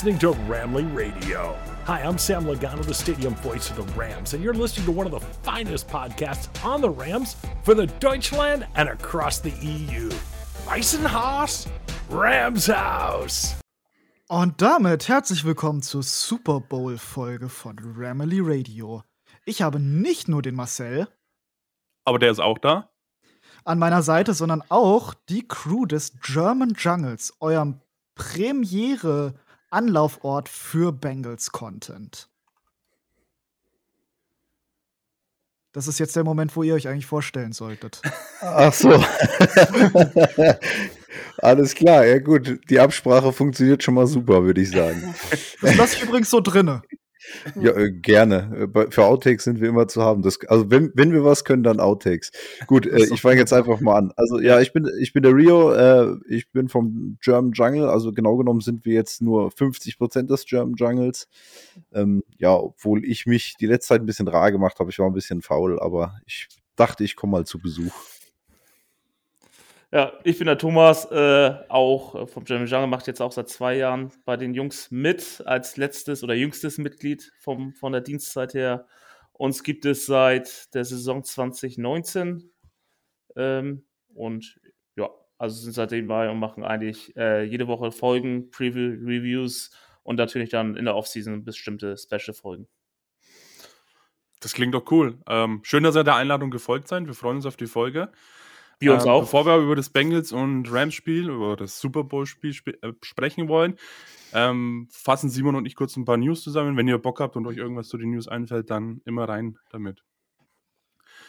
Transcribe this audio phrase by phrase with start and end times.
[0.00, 1.54] listening to Ramley Radio.
[1.84, 5.06] Hi, I'm Sam Logano, the stadium voice of the Rams, and you're listening to one
[5.06, 10.08] of the finest podcasts on the Rams for the Deutschland and across the EU.
[10.64, 11.68] Weissenhaus,
[12.08, 13.54] Rams House.
[14.28, 19.02] Und damit herzlich willkommen zur Super Bowl-Folge von Ramley Radio.
[19.44, 21.08] Ich habe nicht nur den Marcel.
[22.06, 22.88] Aber der ist auch da.
[23.64, 27.82] An meiner Seite, sondern auch die Crew des German Jungles, eurem
[29.70, 32.28] Premiere-Anlaufort für Bengals-Content.
[35.72, 38.02] Das ist jetzt der Moment, wo ihr euch eigentlich vorstellen solltet.
[38.40, 38.90] Ach so.
[41.38, 42.58] Alles klar, ja gut.
[42.68, 45.14] Die Absprache funktioniert schon mal super, würde ich sagen.
[45.62, 46.82] Das lasse ich übrigens so drinne.
[47.60, 48.70] Ja, äh, gerne.
[48.74, 50.22] Äh, für Outtakes sind wir immer zu haben.
[50.22, 52.30] Das, also wenn, wenn wir was können, dann Outtakes.
[52.66, 54.12] Gut, äh, ich fange jetzt einfach mal an.
[54.16, 58.12] Also ja, ich bin, ich bin der Rio, äh, ich bin vom German Jungle, also
[58.12, 61.28] genau genommen sind wir jetzt nur 50 Prozent des German Jungles.
[61.92, 64.90] Ähm, ja, obwohl ich mich die letzte Zeit ein bisschen rar gemacht habe.
[64.90, 67.92] Ich war ein bisschen faul, aber ich dachte, ich komme mal zu Besuch.
[69.92, 73.76] Ja, ich bin der Thomas, äh, auch vom German Jungle, macht jetzt auch seit zwei
[73.76, 78.86] Jahren bei den Jungs mit, als letztes oder jüngstes Mitglied vom, von der Dienstzeit her.
[79.32, 82.52] Uns gibt es seit der Saison 2019
[83.34, 84.60] ähm, und
[84.94, 89.72] ja, also sind seitdem bei und machen eigentlich äh, jede Woche Folgen, Preview, Reviews
[90.04, 92.68] und natürlich dann in der Offseason bestimmte Special-Folgen.
[94.38, 95.18] Das klingt doch cool.
[95.26, 97.06] Ähm, schön, dass ihr der Einladung gefolgt seid.
[97.06, 98.12] Wir freuen uns auf die Folge.
[98.80, 99.20] Wir uns ähm, auch.
[99.20, 102.92] Bevor wir über das Bengals und Rams Spiel, über das Super Bowl Spiel sp äh,
[103.02, 103.76] sprechen wollen,
[104.32, 106.76] ähm, fassen Simon und ich kurz ein paar News zusammen.
[106.76, 110.02] Wenn ihr Bock habt und euch irgendwas zu den News einfällt, dann immer rein damit.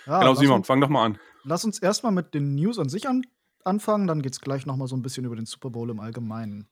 [0.06, 1.20] Ja, genau, Simon, uns, fang doch mal an.
[1.44, 3.24] Lass uns erstmal mit den News an sich an
[3.66, 6.00] anfangen, dann geht es gleich noch mal so ein bisschen über den Super Bowl im
[6.00, 6.68] Allgemeinen.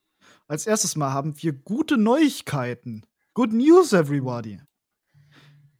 [0.47, 3.05] Als erstes mal haben wir gute Neuigkeiten.
[3.33, 4.59] Good news, everybody.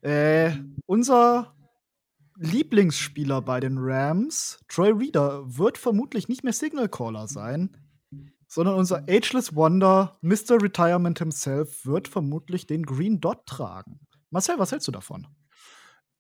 [0.01, 0.51] Äh,
[0.85, 1.55] unser
[2.39, 7.75] Lieblingsspieler bei den Rams, Troy Reader, wird vermutlich nicht mehr Signal Caller sein,
[8.47, 10.61] sondern unser Ageless Wonder, Mr.
[10.61, 13.99] Retirement himself, wird vermutlich den Green Dot tragen.
[14.29, 15.27] Marcel, was hältst du davon?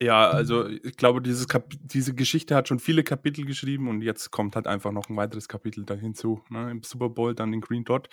[0.01, 4.67] Ja, also ich glaube, diese Geschichte hat schon viele Kapitel geschrieben und jetzt kommt halt
[4.67, 6.41] einfach noch ein weiteres Kapitel da hinzu.
[6.49, 6.71] Ne?
[6.71, 8.09] Im Super Bowl dann den Green Dot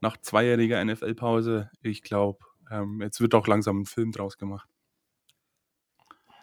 [0.00, 1.70] nach zweijähriger NFL-Pause.
[1.82, 2.38] Ich glaube,
[2.70, 4.68] ähm, jetzt wird auch langsam ein Film draus gemacht.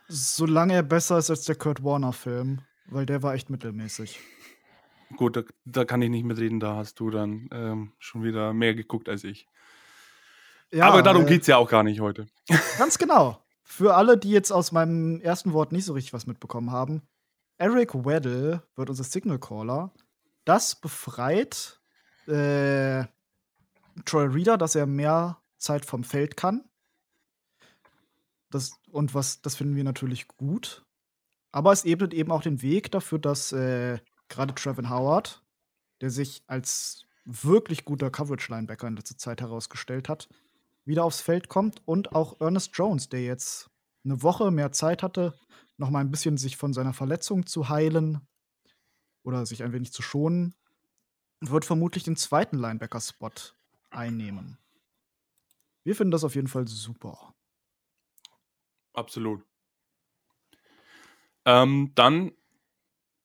[0.08, 4.20] Solange er besser ist als der Kurt Warner-Film, weil der war echt mittelmäßig.
[5.18, 8.74] Gut, da, da, kann ich nicht mitreden, da hast du dann ähm, schon wieder mehr
[8.74, 9.48] geguckt als ich.
[10.72, 12.28] Ja, Aber darum äh, geht es ja auch gar nicht heute.
[12.78, 13.40] Ganz genau.
[13.64, 17.04] Für alle, die jetzt aus meinem ersten Wort nicht so richtig was mitbekommen haben,
[17.58, 19.92] Eric Weddle wird unser Signal Caller.
[20.46, 21.80] Das befreit
[22.28, 23.06] äh,
[24.06, 26.64] Troy Reader, dass er mehr Zeit vom Feld kann.
[28.54, 30.86] Das, und was, das finden wir natürlich gut.
[31.52, 34.00] Aber es ebnet eben auch den Weg dafür, dass äh,
[34.30, 35.44] gerade Trevin Howard,
[36.02, 40.30] der sich als wirklich guter Coverage-Linebacker in letzter Zeit herausgestellt hat,
[40.86, 43.72] wieder aufs Feld kommt und auch Ernest Jones, der jetzt
[44.04, 45.34] eine Woche mehr Zeit hatte,
[45.78, 48.22] noch mal ein bisschen sich von seiner Verletzung zu heilen
[49.24, 50.54] oder sich ein wenig zu schonen,
[51.40, 53.32] wird vermutlich den zweiten Linebacker-Spot
[53.90, 54.58] einnehmen.
[55.84, 57.34] Wir finden das auf jeden Fall super.
[58.94, 59.44] Absolut.
[61.46, 62.32] Ähm, dann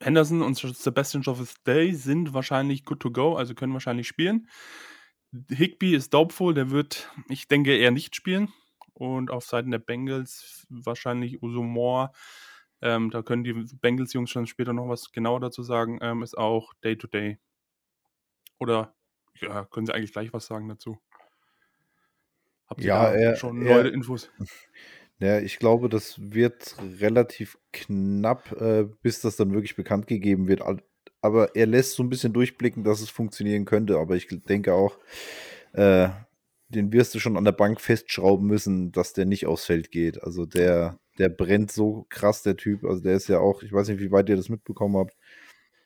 [0.01, 4.49] Henderson und Sebastian Joffrey Day sind wahrscheinlich good to go, also können wahrscheinlich spielen.
[5.51, 8.53] Higby ist doubtful, der wird, ich denke, eher nicht spielen.
[8.95, 12.11] Und auf Seiten der Bengals wahrscheinlich Uso Moore.
[12.81, 15.99] Ähm, da können die Bengals-Jungs schon später noch was genauer dazu sagen.
[16.01, 17.33] Ähm, ist auch Day-to-Day.
[17.33, 17.39] -Day.
[18.59, 18.95] Oder
[19.41, 20.99] ja, können Sie eigentlich gleich was sagen dazu?
[22.67, 24.31] Habt ihr ja, er, schon neue Infos?
[25.21, 30.63] Ja, ich glaube, das wird relativ knapp, äh, bis das dann wirklich bekannt gegeben wird.
[31.21, 33.99] Aber er lässt so ein bisschen durchblicken, dass es funktionieren könnte.
[33.99, 34.97] Aber ich denke auch,
[35.73, 36.09] äh,
[36.69, 40.23] den wirst du schon an der Bank festschrauben müssen, dass der nicht aufs Feld geht.
[40.23, 42.85] Also der, der brennt so krass, der Typ.
[42.85, 45.17] Also der ist ja auch, ich weiß nicht, wie weit ihr das mitbekommen habt.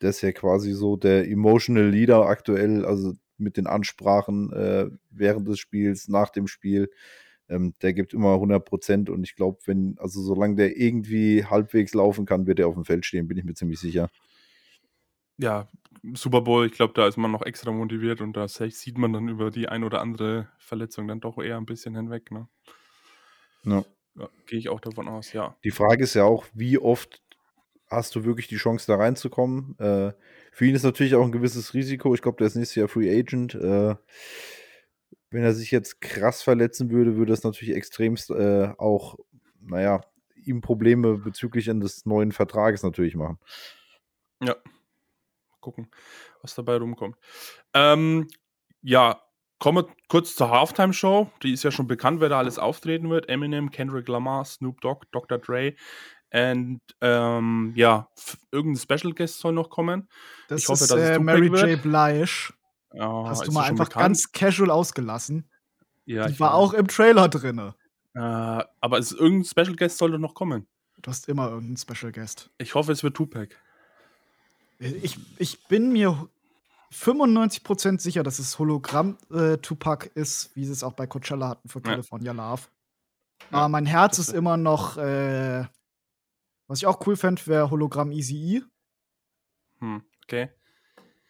[0.02, 5.48] Der ist ja quasi so der Emotional Leader aktuell, also mit den Ansprachen äh, während
[5.48, 6.90] des Spiels, nach dem Spiel
[7.52, 11.94] ähm, der gibt immer 100 Prozent und ich glaube, wenn, also solange der irgendwie halbwegs
[11.94, 14.08] laufen kann, wird er auf dem Feld stehen, bin ich mir ziemlich sicher.
[15.38, 15.68] Ja,
[16.14, 19.28] Super Bowl, ich glaube, da ist man noch extra motiviert und da sieht man dann
[19.28, 22.30] über die ein oder andere Verletzung dann doch eher ein bisschen hinweg.
[22.30, 22.48] Ne?
[23.64, 23.84] Ja.
[24.16, 25.56] ja Gehe ich auch davon aus, ja.
[25.64, 27.22] Die Frage ist ja auch, wie oft
[27.88, 29.78] hast du wirklich die Chance, da reinzukommen?
[29.78, 30.12] Äh,
[30.50, 32.14] für ihn ist natürlich auch ein gewisses Risiko.
[32.14, 33.54] Ich glaube, der ist nächstes Jahr Free Agent.
[33.54, 33.94] Äh,
[35.32, 39.18] wenn er sich jetzt krass verletzen würde, würde das natürlich extremst äh, auch,
[39.60, 40.02] naja,
[40.44, 43.38] ihm Probleme bezüglich des neuen Vertrages natürlich machen.
[44.42, 44.56] Ja.
[45.60, 45.88] Gucken,
[46.42, 47.16] was dabei rumkommt.
[47.72, 48.26] Ähm,
[48.82, 49.22] ja,
[49.58, 51.30] kommen wir kurz zur Halftime-Show.
[51.42, 53.28] Die ist ja schon bekannt, wer da alles auftreten wird.
[53.28, 55.38] Eminem, Kendrick Lamar, Snoop Dogg, Dr.
[55.38, 55.74] Dre.
[56.32, 58.08] Und ähm, ja,
[58.50, 60.08] irgendein Special Guest soll noch kommen.
[60.48, 61.80] Das ich hoffe, ist, dass es äh, Mary J.
[61.80, 62.52] Blige.
[62.94, 64.02] Ja, Hast du mal einfach bekannt?
[64.02, 65.48] ganz casual ausgelassen.
[66.04, 67.72] Ja, Die war auch im Trailer drin.
[68.14, 70.66] Äh, aber ist irgendein Special Guest sollte noch kommen.
[71.00, 72.50] Du hast immer irgendeinen Special Guest.
[72.58, 73.56] Ich hoffe, es wird Tupac.
[74.78, 76.28] Ich, ich bin mir
[76.92, 81.68] 95% sicher, dass es Hologramm äh, Tupac ist, wie sie es auch bei Coachella hatten
[81.68, 82.50] für California ja.
[82.50, 82.62] Love.
[83.50, 85.64] Aber mein Herz ist immer noch, äh,
[86.66, 88.62] was ich auch cool fände, wäre Hologramm Easy E.
[89.78, 90.50] Hm, okay.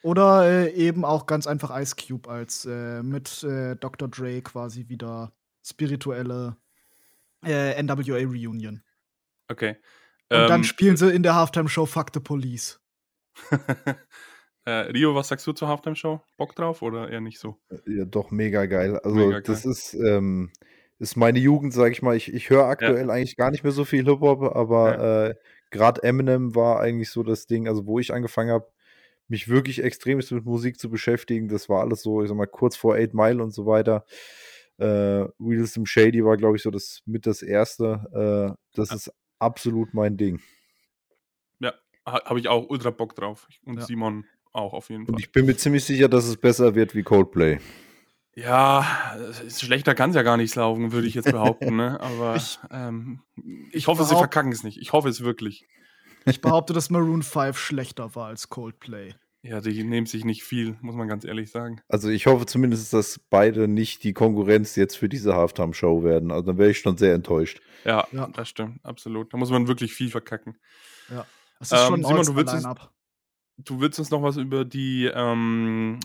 [0.03, 4.09] Oder äh, eben auch ganz einfach Ice Cube als äh, mit äh, Dr.
[4.09, 5.33] Dre quasi wieder
[5.65, 6.57] spirituelle
[7.45, 8.83] äh, NWA Reunion.
[9.49, 9.77] Okay.
[10.29, 12.81] Und ähm, dann spielen sie in der Halftime-Show Fuck the Police.
[14.65, 16.21] äh, Rio, was sagst du zur Halftime-Show?
[16.37, 17.59] Bock drauf oder eher nicht so?
[17.87, 18.99] Ja, doch, mega geil.
[18.99, 19.43] Also, mega geil.
[19.43, 20.51] das ist, ähm,
[20.99, 22.17] ist meine Jugend, sag ich mal.
[22.17, 23.13] Ich, ich höre aktuell ja.
[23.13, 25.27] eigentlich gar nicht mehr so viel Hip-Hop, aber ja.
[25.27, 25.35] äh,
[25.71, 28.67] gerade Eminem war eigentlich so das Ding, also wo ich angefangen habe,
[29.33, 31.49] mich wirklich extrem mit Musik zu beschäftigen.
[31.49, 34.05] Das war alles so, ich sag mal, kurz vor Eight Mile und so weiter.
[34.77, 38.55] Äh, Wheels im Shady war, glaube ich, so das mit das erste.
[38.55, 38.97] Äh, das ja.
[38.97, 40.41] ist absolut mein Ding.
[41.61, 41.73] Ja,
[42.07, 43.49] habe ich auch ultra Bock drauf.
[43.65, 43.87] Und ja.
[43.87, 45.15] Simon auch auf jeden Fall.
[45.15, 47.59] Und ich bin mir ziemlich sicher, dass es besser wird wie Coldplay.
[48.35, 49.17] Ja,
[49.49, 51.77] schlechter kann es ja gar nicht laufen, würde ich jetzt behaupten.
[51.77, 51.99] ne?
[52.01, 53.23] Aber ich, ähm,
[53.73, 54.79] ich hoffe, sie verkacken es nicht.
[54.79, 55.67] Ich hoffe es wirklich.
[56.27, 59.15] Ich behaupte, dass Maroon 5 schlechter war als Coldplay.
[59.45, 61.81] Ja, die nehmen sich nicht viel, muss man ganz ehrlich sagen.
[61.89, 66.31] Also ich hoffe zumindest, dass beide nicht die Konkurrenz jetzt für diese Halftime-Show werden.
[66.31, 67.61] Also dann wäre ich schon sehr enttäuscht.
[67.85, 69.35] Ja, ja, das stimmt, absolut.
[69.35, 70.59] Da muss man wirklich viel verkacken.
[71.11, 71.27] Ja.
[71.59, 72.67] Das ist ähm, schon Simon, du willst, uns,
[73.59, 75.99] du willst uns noch was über die ähm,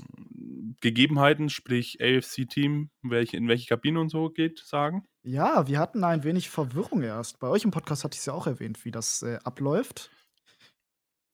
[0.82, 5.06] Gegebenheiten, sprich AFC-Team, welche, in welche Kabine und so geht, sagen?
[5.22, 7.40] Ja, wir hatten ein wenig Verwirrung erst.
[7.40, 10.10] Bei euch im Podcast hatte ich es ja auch erwähnt, wie das äh, abläuft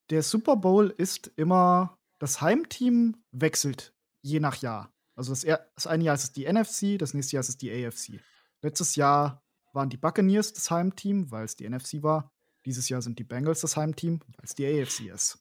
[0.09, 4.91] der Super Bowl ist immer, das Heimteam wechselt je nach Jahr.
[5.15, 5.41] Also das,
[5.75, 8.21] das eine Jahr ist es die NFC, das nächste Jahr ist es die AFC.
[8.61, 12.31] Letztes Jahr waren die Buccaneers das Heimteam, weil es die NFC war.
[12.65, 15.39] Dieses Jahr sind die Bengals das Heimteam, weil es die AFC ist.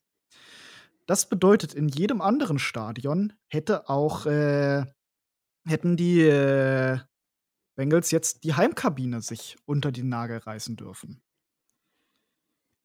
[1.07, 4.85] Das bedeutet, in jedem anderen Stadion hätte auch äh,
[5.67, 6.99] hätten die äh,
[7.77, 11.23] Bengals jetzt die Heimkabine sich unter die Nagel reißen dürfen.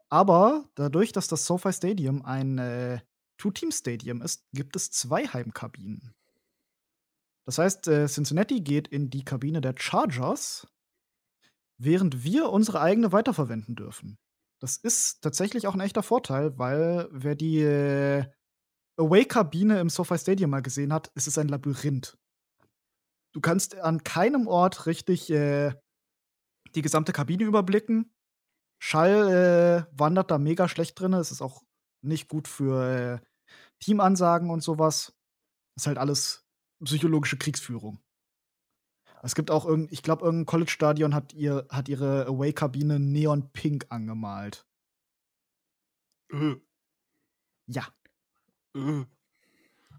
[0.10, 3.00] Aber dadurch, dass das SoFi Stadium ein äh,
[3.38, 6.14] Two-Team-Stadium ist, gibt es zwei Heimkabinen.
[7.46, 10.68] Das heißt, äh, Cincinnati geht in die Kabine der Chargers,
[11.78, 14.18] während wir unsere eigene weiterverwenden dürfen.
[14.60, 18.26] Das ist tatsächlich auch ein echter Vorteil, weil wer die äh,
[18.98, 22.18] Away-Kabine im SoFi Stadium mal gesehen hat, ist es ein Labyrinth.
[23.34, 25.74] Du kannst an keinem Ort richtig äh,
[26.74, 28.12] die gesamte Kabine überblicken.
[28.80, 31.14] Schall äh, wandert da mega schlecht drin.
[31.14, 31.64] Es ist auch
[32.02, 33.26] nicht gut für äh,
[33.80, 35.14] Teamansagen und sowas.
[35.76, 36.46] Ist halt alles
[36.84, 38.00] psychologische Kriegsführung.
[39.24, 43.88] Es gibt auch irgendein, ich glaube, irgendein College-Stadion hat, ihr, hat ihre Away-Kabine neon pink
[43.90, 44.66] angemalt.
[46.32, 46.56] Äh.
[47.68, 47.88] Ja.
[48.76, 49.06] Äh.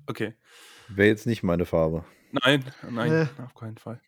[0.07, 0.35] Okay.
[0.89, 2.05] Wäre jetzt nicht meine Farbe.
[2.31, 4.01] Nein, nein, äh, auf keinen Fall.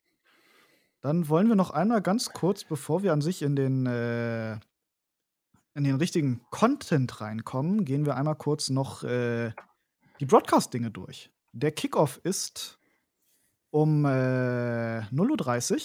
[1.00, 4.58] Dann wollen wir noch einmal ganz kurz, bevor wir an sich in den, äh,
[5.74, 9.52] in den richtigen Content reinkommen, gehen wir einmal kurz noch äh,
[10.18, 11.30] die Broadcast-Dinge durch.
[11.52, 12.78] Der Kickoff ist
[13.70, 15.80] um äh, 0.30 Uhr.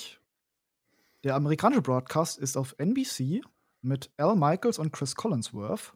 [1.23, 3.41] Der amerikanische Broadcast ist auf NBC
[3.81, 5.93] mit Al Michaels und Chris Collinsworth.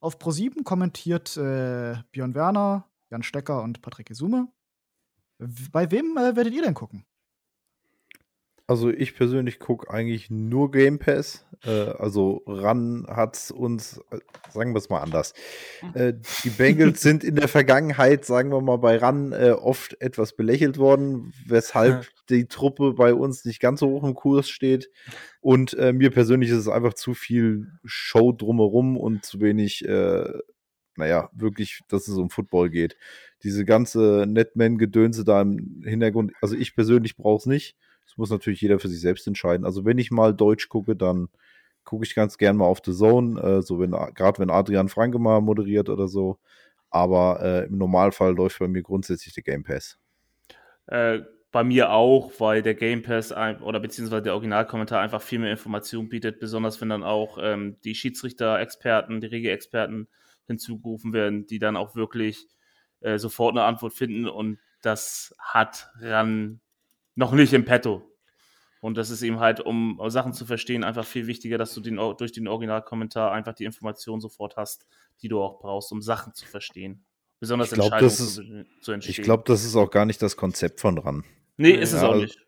[0.00, 4.48] Auf Pro7 kommentiert äh, Björn Werner, Jan Stecker und Patrick Isume.
[5.72, 7.04] Bei wem äh, werdet ihr denn gucken?
[8.66, 11.44] Also ich persönlich gucke eigentlich nur Game Pass.
[11.64, 14.18] Äh, also RAN hat uns, äh,
[14.50, 15.34] sagen wir es mal anders.
[15.80, 15.90] Hm.
[15.94, 20.34] Äh, die Bengals sind in der Vergangenheit, sagen wir mal, bei RAN äh, oft etwas
[20.34, 22.08] belächelt worden, weshalb ja.
[22.30, 24.90] die Truppe bei uns nicht ganz so hoch im Kurs steht.
[25.42, 29.84] Und äh, mir persönlich ist es einfach zu viel Show drumherum und zu wenig,
[30.96, 32.96] naja, wirklich, dass es um Football geht.
[33.42, 37.76] Diese ganze Netman-Gedönse da im Hintergrund, also ich persönlich brauche es nicht.
[38.06, 39.64] Das muss natürlich jeder für sich selbst entscheiden.
[39.64, 41.28] Also wenn ich mal Deutsch gucke, dann
[41.84, 45.18] gucke ich ganz gern mal auf The Zone, äh, so wenn gerade wenn Adrian Franke
[45.18, 46.38] mal moderiert oder so.
[46.90, 49.98] Aber äh, im Normalfall läuft bei mir grundsätzlich der Game Pass.
[50.86, 51.20] Äh,
[51.50, 56.08] bei mir auch, weil der Game Pass oder beziehungsweise der Originalkommentar einfach viel mehr Informationen
[56.08, 60.08] bietet, besonders wenn dann auch ähm, die Schiedsrichter-Experten, die Regelexperten
[60.46, 62.48] hinzugerufen werden, die dann auch wirklich
[63.00, 66.60] äh, sofort eine Antwort finden und das hat RAN
[67.14, 68.02] noch nicht im Petto.
[68.80, 71.96] Und das ist eben halt, um Sachen zu verstehen, einfach viel wichtiger, dass du den,
[71.96, 74.86] durch den Originalkommentar einfach die Informationen sofort hast,
[75.22, 77.04] die du auch brauchst, um Sachen zu verstehen.
[77.40, 79.12] Besonders ich glaub, Entscheidungen ist, zu, zu entstehen.
[79.12, 81.24] Ich glaube, das ist auch gar nicht das Konzept von RAN.
[81.56, 82.43] Nee, ist ja, es auch nicht.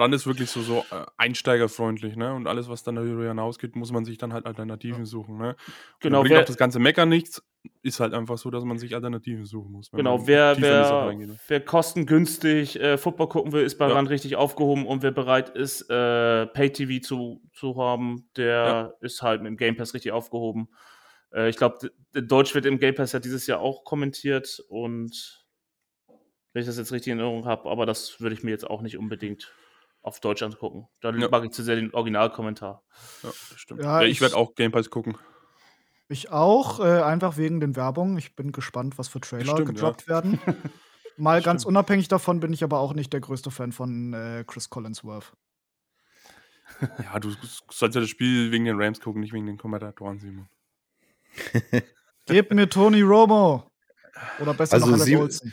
[0.00, 2.34] Dann ist wirklich so, so äh, einsteigerfreundlich, ne?
[2.34, 5.56] Und alles, was dann darüber hinausgeht, muss man sich dann halt Alternativen suchen, ne?
[6.00, 6.22] Genau.
[6.22, 7.42] bringt auch das ganze Mecker nichts,
[7.82, 9.90] ist halt einfach so, dass man sich Alternativen suchen muss.
[9.90, 11.38] Genau, wer, wer, ne?
[11.46, 13.94] wer kostengünstig äh, Football gucken will, ist bei ja.
[13.94, 18.92] Rand richtig aufgehoben und wer bereit ist, äh, Pay-TV zu, zu haben, der ja.
[19.00, 20.70] ist halt mit dem Game Pass richtig aufgehoben.
[21.32, 25.40] Äh, ich glaube, Deutsch wird im Game Pass ja dieses Jahr auch kommentiert und
[26.52, 28.82] wenn ich das jetzt richtig in Erinnerung habe, aber das würde ich mir jetzt auch
[28.82, 29.52] nicht unbedingt
[30.02, 30.88] auf Deutsch angucken.
[31.00, 31.28] Da ja.
[31.28, 32.82] mag ich zu sehr den Originalkommentar.
[33.22, 33.82] Ja, stimmt.
[33.82, 35.16] Ja, ich, ich werde auch Game Pass gucken.
[36.08, 38.18] Ich auch, äh, einfach wegen den Werbungen.
[38.18, 40.08] Ich bin gespannt, was für Trailer stimmt, gedroppt ja.
[40.08, 40.40] werden.
[41.16, 44.70] Mal ganz unabhängig davon bin ich aber auch nicht der größte Fan von äh, Chris
[44.70, 45.32] Collinsworth.
[46.80, 47.30] Ja, du
[47.68, 50.48] sollst ja das Spiel wegen den Rams gucken, nicht wegen den Kommentatoren, Simon.
[52.26, 53.70] Gebt mir Tony Romo.
[54.40, 55.52] Oder besser also noch Alec Olsen.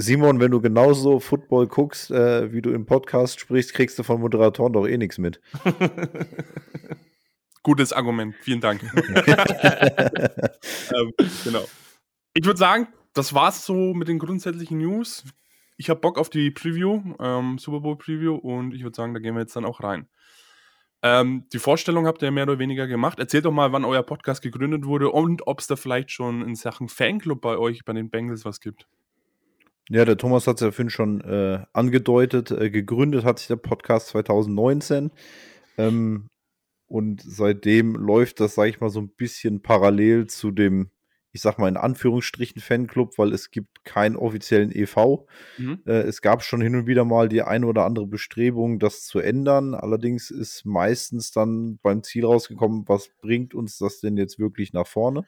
[0.00, 4.20] Simon, wenn du genauso Football guckst, äh, wie du im Podcast sprichst, kriegst du von
[4.20, 5.40] Moderatoren doch eh nichts mit.
[7.64, 8.80] Gutes Argument, vielen Dank.
[10.94, 11.12] ähm,
[11.42, 11.64] genau.
[12.32, 15.24] Ich würde sagen, das war's so mit den grundsätzlichen News.
[15.76, 19.20] Ich habe Bock auf die Preview, ähm, Super Bowl Preview, und ich würde sagen, da
[19.20, 20.08] gehen wir jetzt dann auch rein.
[21.02, 23.18] Ähm, die Vorstellung habt ihr mehr oder weniger gemacht.
[23.18, 26.54] Erzählt doch mal, wann euer Podcast gegründet wurde und ob es da vielleicht schon in
[26.54, 28.86] Sachen Fanclub bei euch, bei den Bengals, was gibt.
[29.90, 32.50] Ja, der Thomas hat es ja vorhin schon äh, angedeutet.
[32.50, 35.10] Äh, gegründet hat sich der Podcast 2019.
[35.78, 36.28] Ähm,
[36.86, 40.90] und seitdem läuft das, sage ich mal, so ein bisschen parallel zu dem,
[41.32, 45.26] ich sag mal in Anführungsstrichen Fanclub, weil es gibt keinen offiziellen EV.
[45.56, 45.80] Mhm.
[45.86, 49.20] Äh, es gab schon hin und wieder mal die eine oder andere Bestrebung, das zu
[49.20, 49.74] ändern.
[49.74, 54.86] Allerdings ist meistens dann beim Ziel rausgekommen, was bringt uns das denn jetzt wirklich nach
[54.86, 55.26] vorne?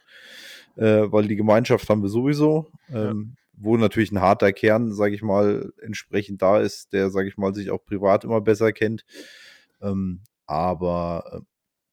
[0.77, 2.71] Äh, weil die Gemeinschaft haben wir sowieso.
[2.93, 7.37] Ähm, wo natürlich ein harter Kern, sage ich mal, entsprechend da ist, der, sage ich
[7.37, 9.05] mal, sich auch privat immer besser kennt.
[9.83, 11.41] Ähm, aber äh,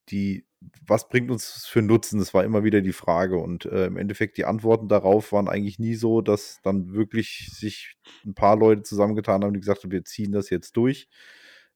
[0.10, 0.46] die,
[0.86, 2.20] was bringt uns für Nutzen?
[2.20, 3.38] Das war immer wieder die Frage.
[3.38, 7.98] Und äh, im Endeffekt die Antworten darauf waren eigentlich nie so, dass dann wirklich sich
[8.26, 11.10] ein paar Leute zusammengetan haben, die gesagt haben, wir ziehen das jetzt durch.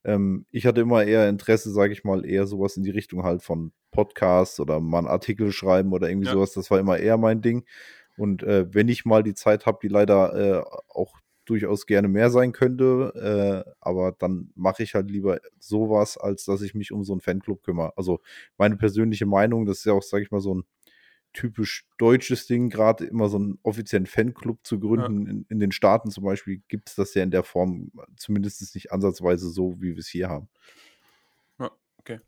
[0.04, 3.44] Ähm, ich hatte immer eher Interesse, sage ich mal, eher sowas in die Richtung halt
[3.44, 6.34] von Podcasts oder mal einen Artikel schreiben oder irgendwie ja.
[6.34, 6.54] sowas.
[6.54, 7.66] Das war immer eher mein Ding.
[8.22, 12.30] Und äh, wenn ich mal die Zeit habe, die leider äh, auch durchaus gerne mehr
[12.30, 17.04] sein könnte, äh, aber dann mache ich halt lieber sowas, als dass ich mich um
[17.04, 17.98] so einen Fanclub kümmere.
[17.98, 18.22] Also
[18.60, 20.66] meine persönliche Meinung, das ist ja auch, sage ich mal, so ein
[21.34, 25.26] typisch deutsches Ding, gerade immer so einen offiziellen Fanclub zu gründen.
[25.26, 25.32] Ja.
[25.32, 28.92] In, in, den Staaten zum Beispiel gibt es das ja in der Form zumindest nicht
[28.92, 30.48] ansatzweise so, wie wir es hier haben.
[31.58, 32.20] Ja, okay.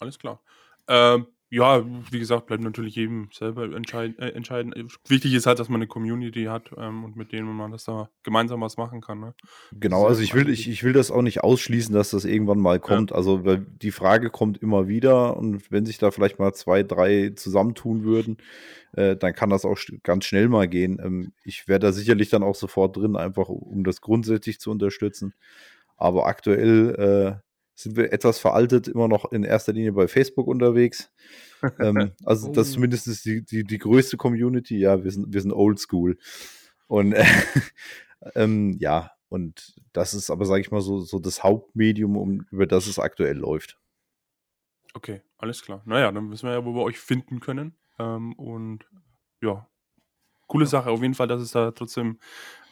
[0.00, 0.42] Alles klar.
[0.88, 4.74] Ähm, ja, wie gesagt, bleibt natürlich jedem selber entscheid äh, entscheiden.
[5.06, 8.10] Wichtig ist halt, dass man eine Community hat ähm, und mit denen man das da
[8.24, 9.20] gemeinsam was machen kann.
[9.20, 9.34] Ne?
[9.72, 12.80] Genau, also ich will, ich, ich will das auch nicht ausschließen, dass das irgendwann mal
[12.80, 13.10] kommt.
[13.10, 13.16] Ja.
[13.16, 18.02] Also die Frage kommt immer wieder und wenn sich da vielleicht mal zwei, drei zusammentun
[18.02, 18.38] würden,
[18.92, 21.00] äh, dann kann das auch ganz schnell mal gehen.
[21.00, 25.32] Ähm, ich wäre da sicherlich dann auch sofort drin, einfach um das grundsätzlich zu unterstützen.
[25.96, 27.45] Aber aktuell äh,
[27.76, 31.12] sind wir etwas veraltet, immer noch in erster Linie bei Facebook unterwegs.
[31.78, 32.52] ähm, also oh.
[32.52, 34.78] das ist zumindest die, die, die größte Community.
[34.78, 36.18] Ja, wir sind, wir sind oldschool.
[36.88, 37.24] Und äh,
[38.34, 42.66] ähm, ja, und das ist aber, sage ich mal, so, so das Hauptmedium, um, über
[42.66, 43.78] das es aktuell läuft.
[44.94, 45.82] Okay, alles klar.
[45.84, 47.76] Naja, dann wissen wir ja, wo wir euch finden können.
[47.98, 48.86] Ähm, und
[49.42, 49.68] ja,
[50.46, 50.70] coole ja.
[50.70, 52.20] Sache auf jeden Fall, dass es da trotzdem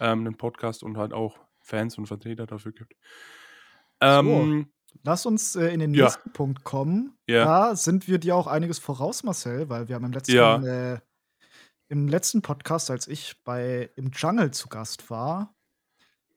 [0.00, 2.94] ähm, einen Podcast und halt auch Fans und Vertreter dafür gibt.
[4.00, 4.68] Ähm,
[5.02, 6.04] Lass uns äh, in den ja.
[6.04, 7.16] nächsten Punkt kommen.
[7.26, 7.44] Ja.
[7.44, 10.94] Da sind wir dir auch einiges voraus, Marcel, weil wir haben im letzten, ja.
[10.94, 10.98] äh,
[11.88, 15.54] im letzten Podcast, als ich bei im Jungle zu Gast war,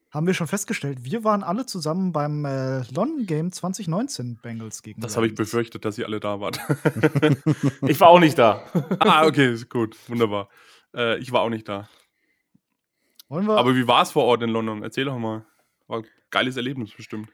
[0.10, 5.02] haben wir schon festgestellt, wir waren alle zusammen beim äh, London Game 2019 Bengals gegen.
[5.02, 6.60] Das habe ich befürchtet, dass ihr alle da wart.
[7.88, 8.64] ich war auch nicht da.
[9.00, 10.50] ah, okay, ist gut, wunderbar.
[10.96, 11.90] Äh, ich war auch nicht da.
[13.30, 14.84] Aber wie war es vor Ort in London?
[14.84, 15.46] Erzähl doch mal.
[15.88, 17.30] War ein geiles Erlebnis bestimmt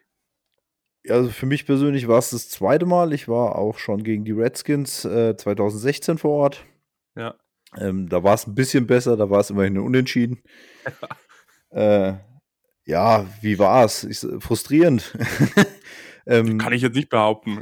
[1.10, 3.14] also für mich persönlich war es das zweite Mal.
[3.14, 6.66] Ich war auch schon gegen die Redskins äh, 2016 vor Ort.
[7.16, 7.36] Ja.
[7.78, 10.44] Ähm, da war es ein bisschen besser, da war es immerhin unentschieden.
[11.72, 12.14] äh,
[12.86, 14.04] Ja, wie war's?
[14.04, 15.18] Ich, frustrierend.
[16.28, 17.62] ähm, Kann ich jetzt nicht behaupten.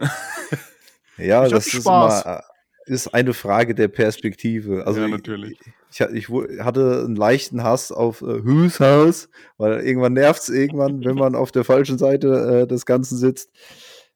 [1.18, 2.24] ja, ich das ist Spaß.
[2.26, 2.44] immer
[2.86, 4.86] ist eine Frage der Perspektive.
[4.86, 5.60] Also ja, natürlich.
[5.92, 10.50] Ich, ich, ich, hatte einen leichten Hass auf äh, Whose House, weil irgendwann nervt es
[10.50, 13.52] irgendwann, wenn man auf der falschen Seite äh, des Ganzen sitzt.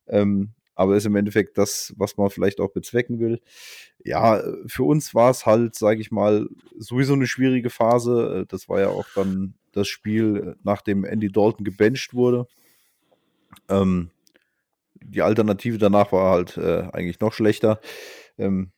[0.07, 3.39] Ähm, aber ist im Endeffekt das, was man vielleicht auch bezwecken will.
[4.03, 8.41] Ja, für uns war es halt, sage ich mal, sowieso eine schwierige Phase.
[8.41, 12.47] Äh, das war ja auch dann das Spiel, nachdem Andy Dalton gebencht wurde.
[13.69, 14.11] Ähm,
[15.01, 17.79] die Alternative danach war halt äh, eigentlich noch schlechter.
[18.37, 18.71] Ähm,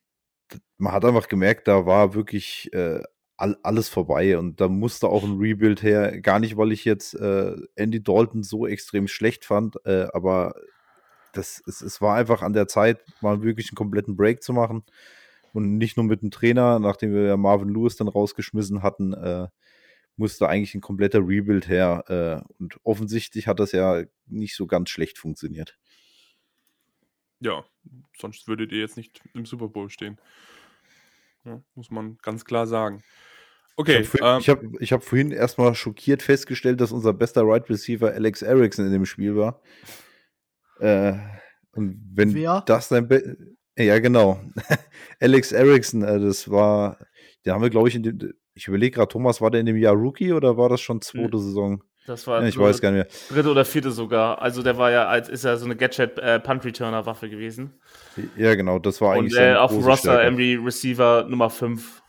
[0.77, 3.01] man hat einfach gemerkt, da war wirklich äh,
[3.37, 6.19] all, alles vorbei und da musste auch ein Rebuild her.
[6.21, 10.55] Gar nicht, weil ich jetzt äh, Andy Dalton so extrem schlecht fand, äh, aber
[11.33, 14.83] das, es, es war einfach an der Zeit, mal wirklich einen kompletten Break zu machen.
[15.53, 19.47] Und nicht nur mit dem Trainer, nachdem wir Marvin Lewis dann rausgeschmissen hatten, äh,
[20.15, 22.03] musste eigentlich ein kompletter Rebuild her.
[22.07, 25.77] Äh, und offensichtlich hat das ja nicht so ganz schlecht funktioniert.
[27.39, 27.63] Ja,
[28.17, 30.17] sonst würdet ihr jetzt nicht im Super Bowl stehen.
[31.45, 33.03] Ja, muss man ganz klar sagen.
[33.75, 34.01] Okay.
[34.01, 37.69] Ich habe ähm, ich hab, ich hab vorhin erstmal schockiert festgestellt, dass unser bester Right
[37.69, 39.61] Receiver Alex Erickson in dem Spiel war.
[40.79, 41.13] Äh,
[41.73, 42.63] und wenn Wer?
[42.65, 43.37] das dein Be
[43.77, 44.41] ja, genau.
[45.19, 46.97] Alex Erickson, äh, das war,
[47.45, 49.77] der haben wir, glaube ich, in dem, ich überlege gerade, Thomas, war der in dem
[49.77, 51.43] Jahr Rookie oder war das schon zweite hm.
[51.43, 51.83] Saison?
[52.07, 53.35] Das war ja, ich weiß gar nicht mehr.
[53.37, 54.41] Dritte oder vierte sogar.
[54.41, 57.73] Also der war ja, als ist ja so eine Gadget äh, Punt Returner Waffe gewesen.
[58.37, 62.01] Ja, genau, das war eigentlich Und äh, auf dem Roster Emery Receiver Nummer 5.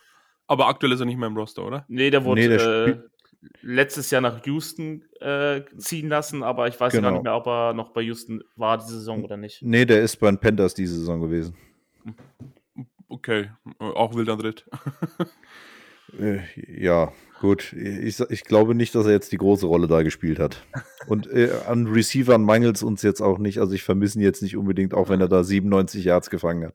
[0.47, 1.85] Aber aktuell ist er nicht mehr im Roster, oder?
[1.89, 2.99] Nee, der wurde nee, der äh,
[3.61, 7.09] letztes Jahr nach Houston äh, ziehen lassen, aber ich weiß genau.
[7.09, 9.63] gar nicht mehr, ob er noch bei Houston war diese Saison oder nicht.
[9.63, 11.57] Nee, der ist bei den Panthers diese Saison gewesen.
[13.09, 13.51] Okay,
[13.81, 14.65] auch wilder Dritt.
[16.19, 17.73] Äh, ja, gut.
[17.73, 20.65] Ich, ich glaube nicht, dass er jetzt die große Rolle da gespielt hat.
[21.07, 23.59] Und äh, an Receivern mangelt es uns jetzt auch nicht.
[23.59, 26.75] Also ich vermisse ihn jetzt nicht unbedingt, auch wenn er da 97 Yards gefangen hat.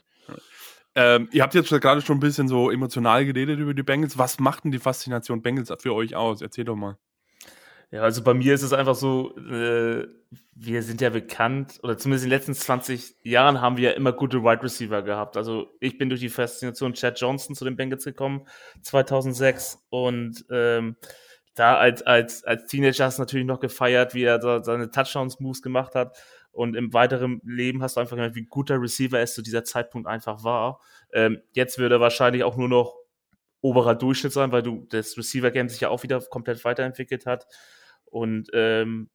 [0.96, 4.17] Ähm, ihr habt jetzt gerade schon ein bisschen so emotional geredet über die Bengals.
[4.17, 6.41] Was macht denn die Faszination Bengals für euch aus?
[6.41, 6.98] Erzähl doch mal.
[7.93, 10.08] Ja, also bei mir ist es einfach so, äh,
[10.56, 14.13] wir sind ja bekannt, oder zumindest in den letzten 20 Jahren haben wir ja immer
[14.13, 15.38] gute Wide Receiver gehabt.
[15.38, 18.47] Also ich bin durch die Faszination Chad Johnson zu den Bengals gekommen,
[18.82, 19.86] 2006.
[19.89, 20.95] Und ähm,
[21.53, 25.62] da als, als, als Teenager hast du natürlich noch gefeiert, wie er da seine Touchdowns-Moves
[25.62, 26.17] gemacht hat.
[26.51, 30.08] Und im weiteren Leben hast du einfach gemerkt, wie guter Receiver es zu dieser Zeitpunkt
[30.08, 30.82] einfach war.
[31.13, 32.95] Ähm, jetzt würde er wahrscheinlich auch nur noch
[33.62, 37.45] oberer Durchschnitt sein, weil du das Receiver-Game sich ja auch wieder komplett weiterentwickelt hat.
[38.13, 39.10] Und ähm,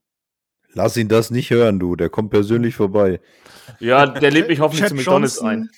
[0.75, 1.97] Lass ihn das nicht hören, du.
[1.97, 3.21] Der kommt persönlich vorbei.
[3.79, 5.71] Ja, der lebt mich hoffentlich Chad zu McDonalds ein.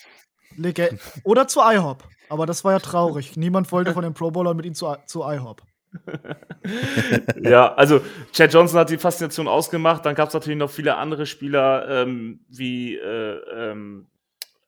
[1.23, 2.03] Oder zu IHOP.
[2.29, 3.37] Aber das war ja traurig.
[3.37, 5.63] Niemand wollte von den Pro Bowlern mit ihm zu, zu IHOP.
[7.43, 8.01] ja, also
[8.33, 10.05] Chad Johnson hat die Faszination ausgemacht.
[10.07, 14.09] Dann gab es natürlich noch viele andere Spieler ähm, wie äh, ähm,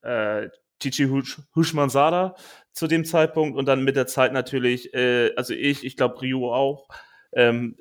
[0.03, 0.49] äh,
[0.81, 1.09] Chichi
[1.55, 2.35] Hushmansada
[2.73, 6.55] zu dem Zeitpunkt und dann mit der Zeit natürlich, äh, also ich, ich glaube Rio
[6.55, 6.89] auch.
[7.33, 7.77] Ähm,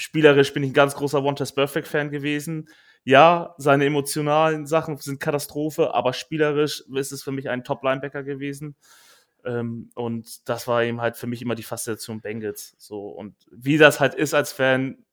[0.00, 2.68] Spielerisch bin ich ein ganz großer One Test Perfect Fan gewesen.
[3.04, 8.76] Ja, seine emotionalen Sachen sind Katastrophe, aber spielerisch ist es für mich ein Top-Linebacker gewesen.
[9.44, 12.74] Ähm, und das war eben halt für mich immer die Faszination Bengals.
[12.78, 15.04] So, und wie das halt ist als Fan,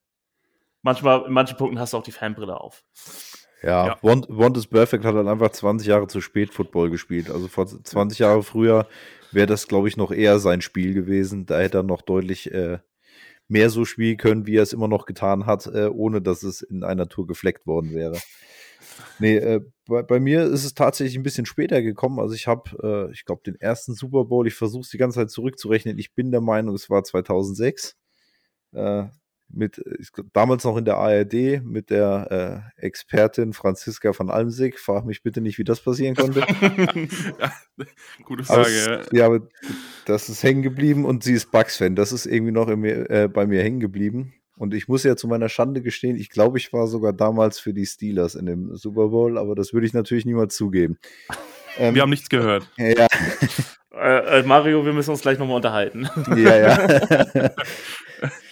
[0.82, 2.84] manchmal, in manchen Punkten hast du auch die Fanbrille auf.
[3.64, 3.98] Ja, ja.
[4.02, 7.30] One is Perfect hat dann einfach 20 Jahre zu spät Football gespielt.
[7.30, 8.88] Also vor 20 Jahre früher
[9.32, 11.46] wäre das, glaube ich, noch eher sein Spiel gewesen.
[11.46, 12.80] Da hätte er noch deutlich äh,
[13.48, 16.62] mehr so spielen können, wie er es immer noch getan hat, äh, ohne dass es
[16.62, 18.18] in einer Tour gefleckt worden wäre.
[19.20, 22.20] Nee, äh, bei, bei, mir ist es tatsächlich ein bisschen später gekommen.
[22.20, 25.20] Also ich habe, äh, ich glaube, den ersten Super Bowl, ich versuche es die ganze
[25.20, 25.98] Zeit zurückzurechnen.
[25.98, 27.96] Ich bin der Meinung, es war 2006.
[29.50, 29.82] Mit
[30.34, 34.78] damals noch in der ARD mit der äh, Expertin Franziska von Almsig.
[34.78, 36.40] Frag mich bitte nicht, wie das passieren konnte.
[37.40, 37.54] ja,
[38.24, 38.60] gute Frage.
[38.60, 39.48] Aber es, ja, aber
[40.06, 41.96] das ist hängen geblieben und sie ist Bugs-Fan.
[41.96, 44.34] Das ist irgendwie noch mir, äh, bei mir hängen geblieben.
[44.58, 47.74] Und ich muss ja zu meiner Schande gestehen, ich glaube, ich war sogar damals für
[47.74, 50.98] die Steelers in dem Super Bowl, aber das würde ich natürlich niemals zugeben.
[51.78, 52.68] Ähm, wir haben nichts gehört.
[52.78, 53.08] Ja.
[53.92, 56.10] Äh, äh, Mario, wir müssen uns gleich nochmal unterhalten.
[56.36, 57.52] Ja, ja.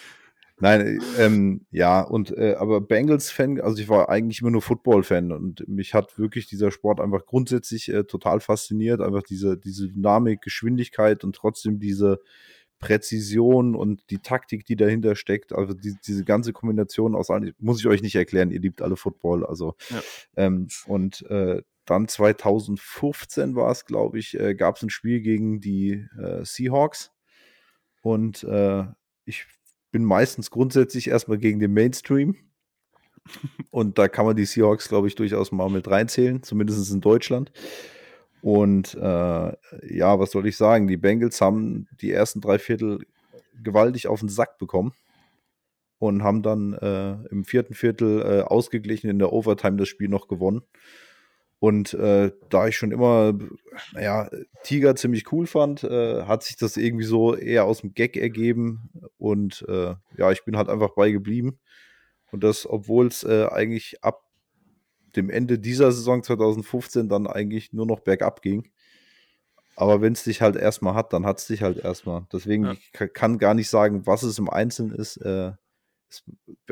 [0.57, 5.67] Nein, ähm, ja, und äh, aber Bengals-Fan, also ich war eigentlich immer nur Football-Fan und
[5.67, 9.01] mich hat wirklich dieser Sport einfach grundsätzlich äh, total fasziniert.
[9.01, 12.21] Einfach diese, diese Dynamik, Geschwindigkeit und trotzdem diese
[12.79, 15.51] Präzision und die Taktik, die dahinter steckt.
[15.51, 18.95] Also die, diese ganze Kombination aus allen, muss ich euch nicht erklären, ihr liebt alle
[18.95, 19.45] Football.
[19.45, 20.01] Also ja.
[20.37, 25.59] ähm, und äh, dann 2015 war es, glaube ich, äh, gab es ein Spiel gegen
[25.59, 27.11] die äh, Seahawks.
[28.01, 28.85] Und äh,
[29.25, 29.45] ich
[29.95, 32.35] bin meistens grundsätzlich erstmal gegen den Mainstream.
[33.71, 37.53] Und da kann man die Seahawks, glaube ich, durchaus mal mit reinzählen, zumindest in Deutschland.
[38.41, 40.87] Und äh, ja, was soll ich sagen?
[40.87, 43.05] Die Bengals haben die ersten drei Viertel
[43.63, 44.91] gewaltig auf den Sack bekommen
[45.97, 50.27] und haben dann äh, im vierten Viertel äh, ausgeglichen in der Overtime das Spiel noch
[50.27, 50.61] gewonnen.
[51.59, 53.33] Und äh, da ich schon immer,
[53.93, 54.29] naja,
[54.63, 58.89] Tiger ziemlich cool fand, äh, hat sich das irgendwie so eher aus dem Gag ergeben.
[59.17, 61.59] Und äh, ja, ich bin halt einfach bei geblieben.
[62.31, 64.23] Und das, obwohl es äh, eigentlich ab
[65.15, 68.69] dem Ende dieser Saison 2015 dann eigentlich nur noch bergab ging.
[69.77, 72.25] Aber wenn es dich halt erstmal hat, dann hat es dich halt erstmal.
[72.31, 72.73] Deswegen, ja.
[72.73, 75.17] ich kann gar nicht sagen, was es im Einzelnen ist.
[75.17, 75.53] Äh,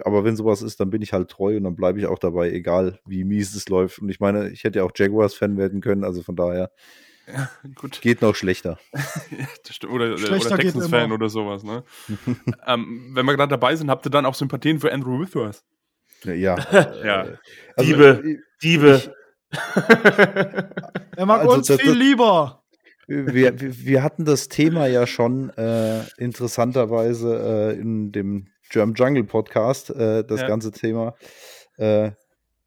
[0.04, 2.52] aber wenn sowas ist, dann bin ich halt treu und dann bleibe ich auch dabei,
[2.52, 4.00] egal wie mies es läuft.
[4.00, 6.72] Und ich meine, ich hätte ja auch Jaguars-Fan werden können, also von daher.
[7.28, 7.50] Ja,
[8.02, 8.80] geht noch schlechter.
[9.89, 11.63] oder, oder Texans-Fan oder sowas.
[11.63, 11.84] Ne?
[12.67, 15.63] ähm, wenn wir gerade dabei sind, habt ihr dann auch Sympathien für Andrew Withworth?
[16.26, 16.58] Ja.
[17.04, 17.28] ja.
[17.78, 18.39] Also, Diebe.
[18.62, 19.15] Diebe.
[21.15, 22.63] er mag also, uns das, viel lieber.
[23.08, 29.91] Wir, wir hatten das Thema ja schon äh, interessanterweise äh, in dem German Jungle Podcast,
[29.91, 30.47] äh, das ja.
[30.47, 31.15] ganze Thema,
[31.77, 32.12] äh,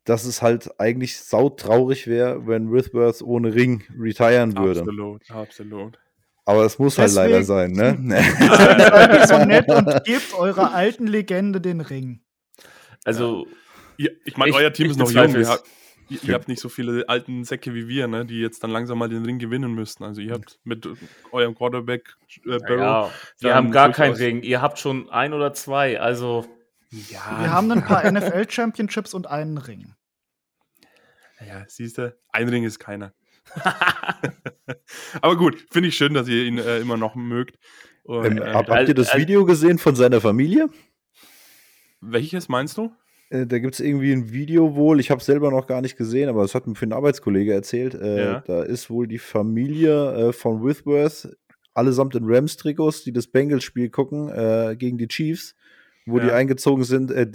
[0.05, 4.81] dass es halt eigentlich sautraurig wäre, wenn Withworth ohne Ring retiren würde.
[4.81, 5.99] Absolut, absolut.
[6.45, 7.99] Aber es muss Deswegen, halt leider sein, ne?
[8.39, 12.21] Seid so nett und gebt eurer alten Legende den Ring.
[13.05, 13.49] Also,
[13.97, 14.11] ja.
[14.25, 15.35] ich meine, euer Team ist noch jung.
[15.35, 15.65] Ihr habt,
[16.09, 18.99] ihr, ihr habt, nicht so viele alten Säcke wie wir, ne, die jetzt dann langsam
[18.99, 20.05] mal den Ring gewinnen müssten.
[20.05, 20.89] Also ihr habt mit
[21.33, 22.79] eurem Quarterback äh, Barrow.
[22.79, 24.43] Ja, wir haben gar keinen Ring.
[24.43, 26.01] Ihr habt schon ein oder zwei.
[26.01, 26.47] Also
[26.91, 27.41] ja.
[27.41, 29.95] Wir haben ein paar NFL Championships und einen Ring.
[31.47, 33.13] Ja, siehst du, ein Ring ist keiner.
[35.21, 37.59] Aber gut, finde ich schön, dass ihr ihn äh, immer noch mögt.
[38.05, 40.69] Und, ähm, äh, habt ihr das Video gesehen von seiner Familie?
[42.01, 42.95] Welches meinst du?
[43.31, 45.97] Äh, da gibt es irgendwie ein Video wohl, ich habe es selber noch gar nicht
[45.97, 47.95] gesehen, aber das hat mir für einen Arbeitskollege erzählt.
[47.95, 48.41] Äh, ja.
[48.47, 51.37] Da ist wohl die Familie äh, von Withworth,
[51.75, 55.55] allesamt in Rams-Trikots, die das Bengals-Spiel gucken äh, gegen die Chiefs,
[56.07, 56.27] wo ja.
[56.27, 57.27] die eingezogen sind, äh,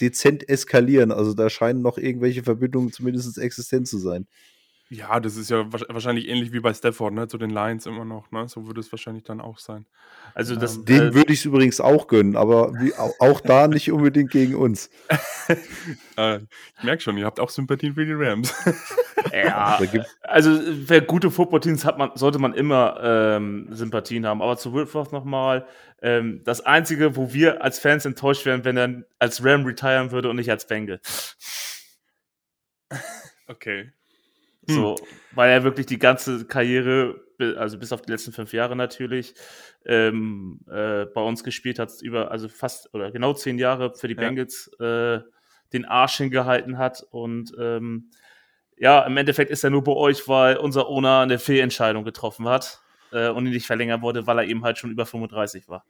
[0.00, 1.12] dezent eskalieren.
[1.12, 4.26] Also da scheinen noch irgendwelche Verbindungen zumindest existent zu sein.
[4.92, 7.26] Ja, das ist ja wahrscheinlich ähnlich wie bei Stafford, ne?
[7.26, 8.46] Zu den Lions immer noch, ne?
[8.46, 9.86] So würde es wahrscheinlich dann auch sein.
[10.34, 13.40] Also das, ähm, den äh, würde ich es übrigens auch gönnen, aber wie, auch, auch,
[13.40, 14.90] da nicht unbedingt gegen uns.
[16.18, 16.40] äh,
[16.76, 18.54] ich merke schon, ihr habt auch Sympathien für die Rams.
[19.32, 19.80] ja,
[20.20, 24.42] also für gute Footballteams hat man, sollte man immer ähm, Sympathien haben.
[24.42, 25.66] Aber zu Wilforth nochmal,
[26.02, 30.28] ähm, das Einzige, wo wir als Fans enttäuscht wären, wenn er als Ram retiren würde
[30.28, 31.00] und nicht als Bengal.
[33.46, 33.90] Okay.
[34.66, 35.06] So, hm.
[35.32, 37.20] weil er wirklich die ganze Karriere,
[37.56, 39.34] also bis auf die letzten fünf Jahre natürlich,
[39.84, 44.14] ähm, äh, bei uns gespielt hat, über, also fast oder genau zehn Jahre für die
[44.14, 44.20] ja.
[44.20, 45.20] Bengals äh,
[45.72, 47.04] den Arsch hingehalten hat.
[47.10, 48.10] Und ähm,
[48.76, 52.80] ja, im Endeffekt ist er nur bei euch, weil unser Owner eine Fehlentscheidung getroffen hat
[53.12, 55.84] äh, und ihn nicht verlängern wurde, weil er eben halt schon über 35 war.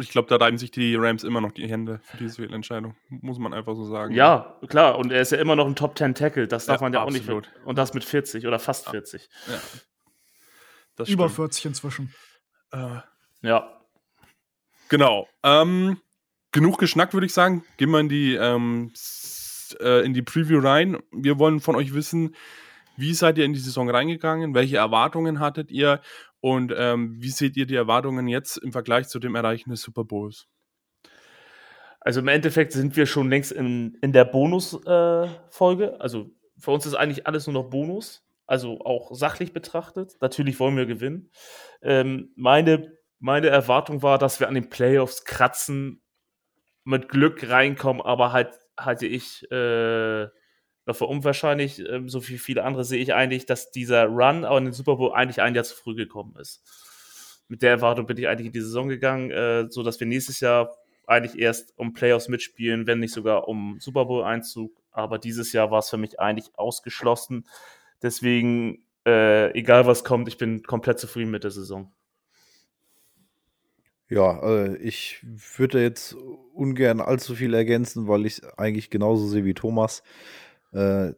[0.00, 2.96] Und ich glaube, da reiben sich die Rams immer noch die Hände für diese Fehlentscheidung.
[3.10, 4.14] Muss man einfach so sagen.
[4.14, 4.96] Ja, klar.
[4.96, 6.48] Und er ist ja immer noch ein Top 10 Tackle.
[6.48, 7.48] Das darf ja, man ja absolut.
[7.48, 7.66] auch nicht.
[7.66, 9.28] Und das mit 40 oder fast 40.
[10.96, 11.04] Ja.
[11.04, 12.14] Über 40 inzwischen.
[12.72, 13.00] Äh,
[13.42, 13.78] ja.
[14.88, 15.28] Genau.
[15.42, 16.00] Ähm,
[16.50, 17.62] genug geschnackt, würde ich sagen.
[17.76, 18.94] Gehen wir in die, ähm,
[19.80, 20.96] äh, in die Preview rein.
[21.12, 22.34] Wir wollen von euch wissen,
[22.96, 24.54] wie seid ihr in die Saison reingegangen?
[24.54, 26.00] Welche Erwartungen hattet ihr?
[26.40, 30.04] Und ähm, wie seht ihr die Erwartungen jetzt im Vergleich zu dem Erreichen des Super
[30.04, 30.48] Bowls?
[32.00, 35.84] Also im Endeffekt sind wir schon längst in, in der Bonus-Folge.
[35.84, 38.24] Äh, also für uns ist eigentlich alles nur noch Bonus.
[38.46, 40.16] Also auch sachlich betrachtet.
[40.20, 41.30] Natürlich wollen wir gewinnen.
[41.82, 46.02] Ähm, meine, meine Erwartung war, dass wir an den Playoffs kratzen,
[46.84, 50.28] mit Glück reinkommen, aber halt halte ich äh,
[50.90, 54.58] noch für unwahrscheinlich, äh, so wie viele andere sehe ich eigentlich, dass dieser Run auch
[54.58, 56.62] in den Super Bowl eigentlich ein Jahr zu früh gekommen ist.
[57.48, 60.40] Mit der Erwartung bin ich eigentlich in die Saison gegangen, äh, so dass wir nächstes
[60.40, 60.76] Jahr
[61.06, 64.80] eigentlich erst um Playoffs mitspielen, wenn nicht sogar um Super Bowl Einzug.
[64.92, 67.46] Aber dieses Jahr war es für mich eigentlich ausgeschlossen.
[68.02, 71.92] Deswegen, äh, egal was kommt, ich bin komplett zufrieden mit der Saison.
[74.08, 76.14] Ja, äh, ich würde jetzt
[76.52, 80.02] ungern allzu viel ergänzen, weil ich eigentlich genauso sehe wie Thomas.
[80.72, 81.12] Äh,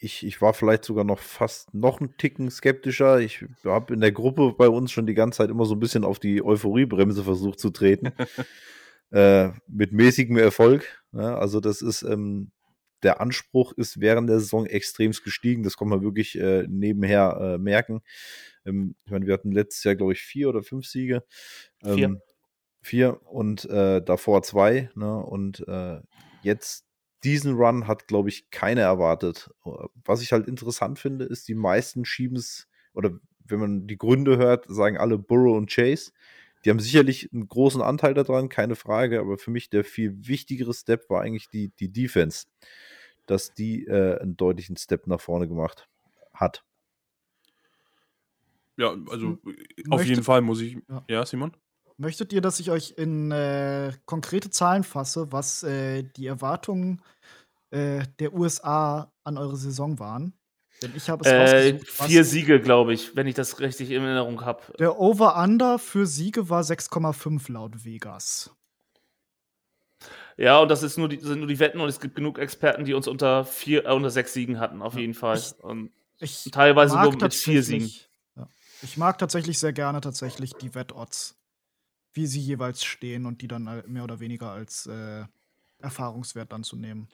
[0.00, 3.18] ich, ich war vielleicht sogar noch fast noch einen Ticken skeptischer.
[3.18, 6.04] Ich habe in der Gruppe bei uns schon die ganze Zeit immer so ein bisschen
[6.04, 8.12] auf die Euphoriebremse versucht zu treten.
[9.10, 11.02] äh, mit mäßigem Erfolg.
[11.12, 11.36] Ja, ne?
[11.36, 12.52] also das ist, ähm,
[13.02, 15.62] der Anspruch ist während der Saison extremst gestiegen.
[15.62, 18.02] Das kann man wirklich äh, nebenher äh, merken.
[18.64, 21.24] Ähm, ich meine, wir hatten letztes Jahr, glaube ich, vier oder fünf Siege.
[21.82, 22.22] Ähm, vier.
[22.80, 24.90] Vier und äh, davor zwei.
[24.94, 25.16] Ne?
[25.18, 26.00] Und äh,
[26.42, 26.87] jetzt
[27.24, 29.50] diesen Run hat, glaube ich, keiner erwartet.
[30.04, 34.36] Was ich halt interessant finde, ist, die meisten schieben es, oder wenn man die Gründe
[34.36, 36.12] hört, sagen alle Burrow und Chase.
[36.64, 40.74] Die haben sicherlich einen großen Anteil daran, keine Frage, aber für mich der viel wichtigere
[40.74, 42.46] Step war eigentlich die, die Defense,
[43.26, 45.88] dass die äh, einen deutlichen Step nach vorne gemacht
[46.32, 46.64] hat.
[48.76, 49.38] Ja, also
[49.90, 50.78] auf jeden Fall muss ich.
[50.88, 51.52] Ja, ja Simon?
[51.98, 57.02] Möchtet ihr, dass ich euch in äh, konkrete Zahlen fasse, was äh, die Erwartungen
[57.70, 60.32] äh, der USA an eure Saison waren?
[60.80, 64.44] Denn ich habe es äh, Vier Siege, glaube ich, wenn ich das richtig in Erinnerung
[64.44, 64.62] habe.
[64.78, 68.52] Der Over-Under für Siege war 6,5 laut Vegas.
[70.36, 72.94] Ja, und das nur die, sind nur die Wetten und es gibt genug Experten, die
[72.94, 75.36] uns unter vier, äh, unter sechs Siegen hatten, auf jeden Fall.
[75.36, 77.90] Ich, und ich teilweise nur mit vier Siegen.
[78.36, 78.48] Ja.
[78.82, 81.37] Ich mag tatsächlich sehr gerne tatsächlich die Wettodds,
[82.18, 85.24] wie sie jeweils stehen und die dann mehr oder weniger als äh,
[85.78, 87.08] Erfahrungswert dann zu nehmen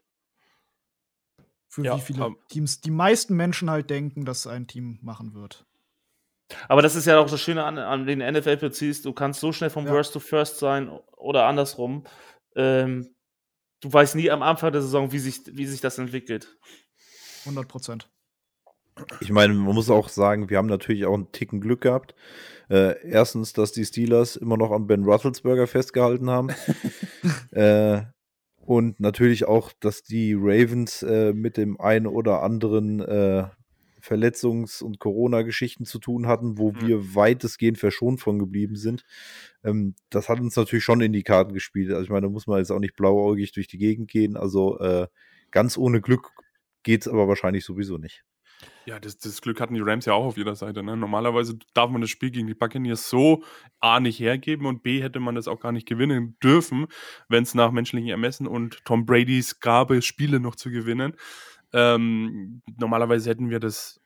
[1.75, 5.35] für ja, wie viele um, Teams die meisten Menschen halt denken, dass ein Team machen
[5.35, 5.67] wird.
[6.69, 9.71] Aber das ist ja auch das Schöne an, an den NFL-PCs, du kannst so schnell
[9.71, 9.93] vom ja.
[9.93, 12.05] Worst to First sein oder andersrum.
[12.55, 13.15] Ähm,
[13.81, 16.57] du weißt nie am Anfang der Saison, wie sich, wie sich das entwickelt.
[17.41, 18.09] 100 Prozent.
[19.21, 22.15] Ich meine, man muss auch sagen, wir haben natürlich auch einen Ticken Glück gehabt.
[22.69, 26.49] Äh, erstens, dass die Steelers immer noch an Ben Roethlisberger festgehalten haben.
[27.51, 28.03] äh,
[28.57, 33.45] und natürlich auch, dass die Ravens äh, mit dem einen oder anderen äh,
[34.01, 36.81] Verletzungs- und Corona-Geschichten zu tun hatten, wo mhm.
[36.81, 39.05] wir weitestgehend verschont von geblieben sind.
[39.63, 41.91] Ähm, das hat uns natürlich schon in die Karten gespielt.
[41.91, 44.37] Also ich meine, da muss man jetzt auch nicht blauäugig durch die Gegend gehen.
[44.37, 45.09] Also äh,
[45.51, 46.31] ganz ohne Glück
[46.83, 48.25] geht es aber wahrscheinlich sowieso nicht.
[48.87, 50.83] Ja, das, das, Glück hatten die Rams ja auch auf jeder Seite.
[50.83, 50.97] Ne?
[50.97, 53.43] Normalerweise darf man das Spiel gegen die Buccaneers so
[53.81, 56.87] A nicht hergeben und B hätte man das auch gar nicht gewinnen dürfen,
[57.29, 61.15] wenn es nach menschlichen Ermessen und Tom Bradys Gabe Spiele noch zu gewinnen.
[61.77, 64.01] Ähm, normalerweise hätten wir das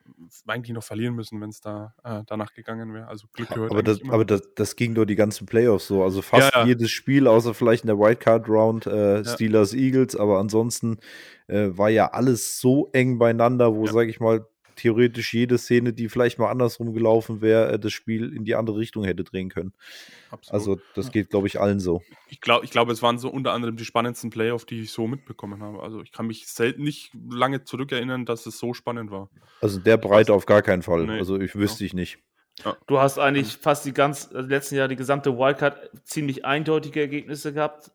[0.47, 3.09] eigentlich noch verlieren müssen, wenn es da äh, danach gegangen wäre.
[3.09, 3.71] Also Glück gehört.
[3.71, 6.03] Aber, das, aber das, das, ging durch die ganzen Playoffs so.
[6.03, 6.67] Also fast ja, ja.
[6.67, 9.81] jedes Spiel, außer vielleicht in der Wildcard-Round, äh, Steelers, ja.
[9.81, 10.99] Eagles, aber ansonsten
[11.47, 14.47] äh, war ja alles so eng beieinander, wo, sag ich mal,
[14.79, 18.79] theoretisch jede Szene, die vielleicht mal andersrum gelaufen wäre, äh, das Spiel in die andere
[18.79, 19.73] Richtung hätte drehen können.
[20.31, 20.55] Absolut.
[20.55, 22.03] Also das geht, glaube ich, allen so.
[22.29, 25.07] Ich glaube, ich glaub, es waren so unter anderem die spannendsten Playoffs, die ich so
[25.07, 25.83] mitbekommen habe.
[25.83, 29.29] Also ich kann mich selten nicht lange zurückerinnern, dass es so spannend war.
[29.61, 31.07] Also der Breite auf gar keinen Fall.
[31.07, 31.19] Nee.
[31.19, 31.87] Also ich wüsste ja.
[31.87, 32.19] ich nicht.
[32.65, 32.77] Ja.
[32.87, 37.53] Du hast eigentlich fast die ganz also letzten Jahr die gesamte Wildcard ziemlich eindeutige Ergebnisse
[37.53, 37.91] gehabt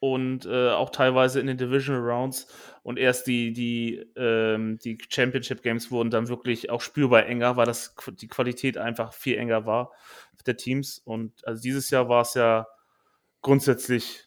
[0.00, 2.46] und äh, auch teilweise in den Divisional Rounds.
[2.88, 7.66] Und erst die, die, ähm, die Championship Games wurden dann wirklich auch spürbar enger, weil
[7.66, 9.92] das die Qualität einfach viel enger war
[10.48, 10.98] der Teams.
[10.98, 12.66] Und also dieses Jahr war es ja
[13.42, 14.26] grundsätzlich,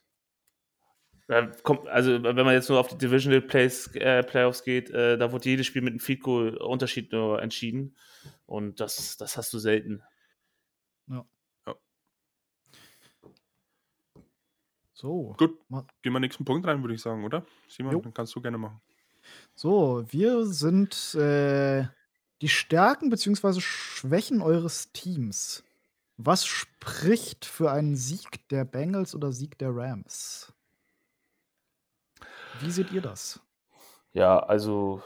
[1.27, 5.17] äh, kommt, also wenn man jetzt nur auf die Divisional Plays, äh, Playoffs geht, äh,
[5.17, 7.97] da wurde jedes Spiel mit einem Feed Goal Unterschied nur entschieden.
[8.45, 10.03] Und das, das hast du selten.
[11.07, 11.25] Ja.
[15.01, 15.33] So.
[15.35, 15.57] Gut,
[16.03, 17.43] gehen wir nächsten Punkt rein, würde ich sagen, oder?
[17.67, 18.01] Simon, jo.
[18.01, 18.79] dann kannst du gerne machen.
[19.55, 21.87] So, wir sind äh,
[22.41, 23.61] die Stärken bzw.
[23.61, 25.63] Schwächen eures Teams.
[26.17, 30.53] Was spricht für einen Sieg der Bengals oder Sieg der Rams?
[32.59, 33.39] Wie seht ihr das?
[34.13, 35.01] Ja, also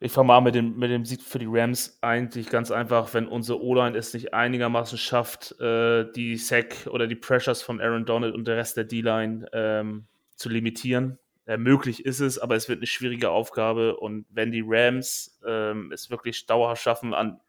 [0.00, 3.26] ich fange mal mit dem, mit dem Sieg für die Rams eigentlich ganz einfach, wenn
[3.26, 8.34] unsere O-Line es nicht einigermaßen schafft, äh, die Sack oder die Pressures von Aaron Donald
[8.34, 11.18] und der Rest der D-Line ähm, zu limitieren.
[11.46, 13.96] Äh, möglich ist es, aber es wird eine schwierige Aufgabe.
[13.96, 17.40] Und wenn die Rams ähm, es wirklich dauerhaft schaffen, an,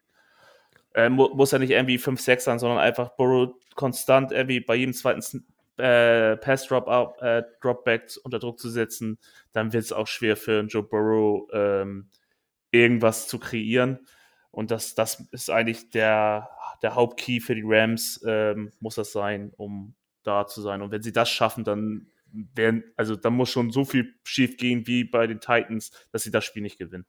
[0.94, 4.94] äh, mu muss ja nicht irgendwie 5-6 sein, sondern einfach Burrow konstant irgendwie bei jedem
[4.94, 5.44] zweiten
[5.78, 9.18] äh, Pass-Drop-Back äh, unter Druck zu setzen,
[9.52, 12.08] dann wird es auch schwer für Joe Burrow ähm,
[12.76, 14.00] irgendwas zu kreieren.
[14.50, 16.48] Und das, das ist eigentlich der,
[16.82, 20.82] der Hauptkey für die Rams, ähm, muss das sein, um da zu sein.
[20.82, 24.86] Und wenn sie das schaffen, dann werden, also da muss schon so viel schief gehen
[24.86, 27.06] wie bei den Titans, dass sie das Spiel nicht gewinnen.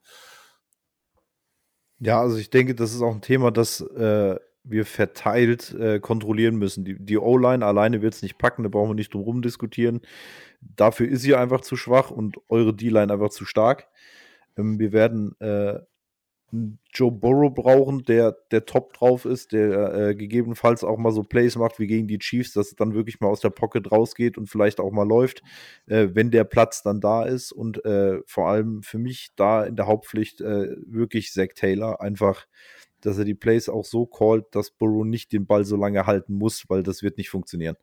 [2.00, 6.58] Ja, also ich denke, das ist auch ein Thema, das äh, wir verteilt äh, kontrollieren
[6.58, 6.86] müssen.
[6.86, 10.02] Die, die O-Line alleine wird es nicht packen, da brauchen wir nicht drum rum diskutieren.
[10.62, 13.88] Dafür ist sie einfach zu schwach und eure D-Line einfach zu stark.
[14.58, 15.80] Ähm, wir werden äh,
[16.94, 21.58] Joe Burrow brauchen, der, der top drauf ist, der äh, gegebenenfalls auch mal so Plays
[21.58, 24.48] macht wie gegen die Chiefs, dass es dann wirklich mal aus der Pocket rausgeht und
[24.48, 25.42] vielleicht auch mal läuft,
[25.88, 27.52] äh, wenn der Platz dann da ist.
[27.52, 32.48] Und äh, vor allem für mich da in der Hauptpflicht äh, wirklich Zach Taylor, einfach,
[33.02, 36.34] dass er die Plays auch so callt, dass Burrow nicht den Ball so lange halten
[36.36, 37.76] muss, weil das wird nicht funktionieren.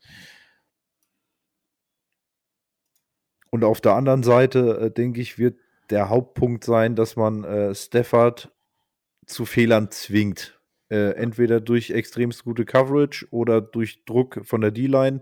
[3.51, 5.59] Und auf der anderen Seite, äh, denke ich, wird
[5.91, 8.53] der Hauptpunkt sein, dass man äh, Stafford
[9.27, 10.61] zu Fehlern zwingt.
[10.91, 15.21] Äh, entweder durch extremst gute Coverage oder durch Druck von der D-Line.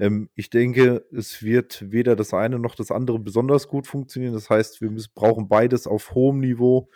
[0.00, 4.34] Ähm, ich denke, es wird weder das eine noch das andere besonders gut funktionieren.
[4.34, 6.88] Das heißt, wir müssen, brauchen beides auf hohem Niveau,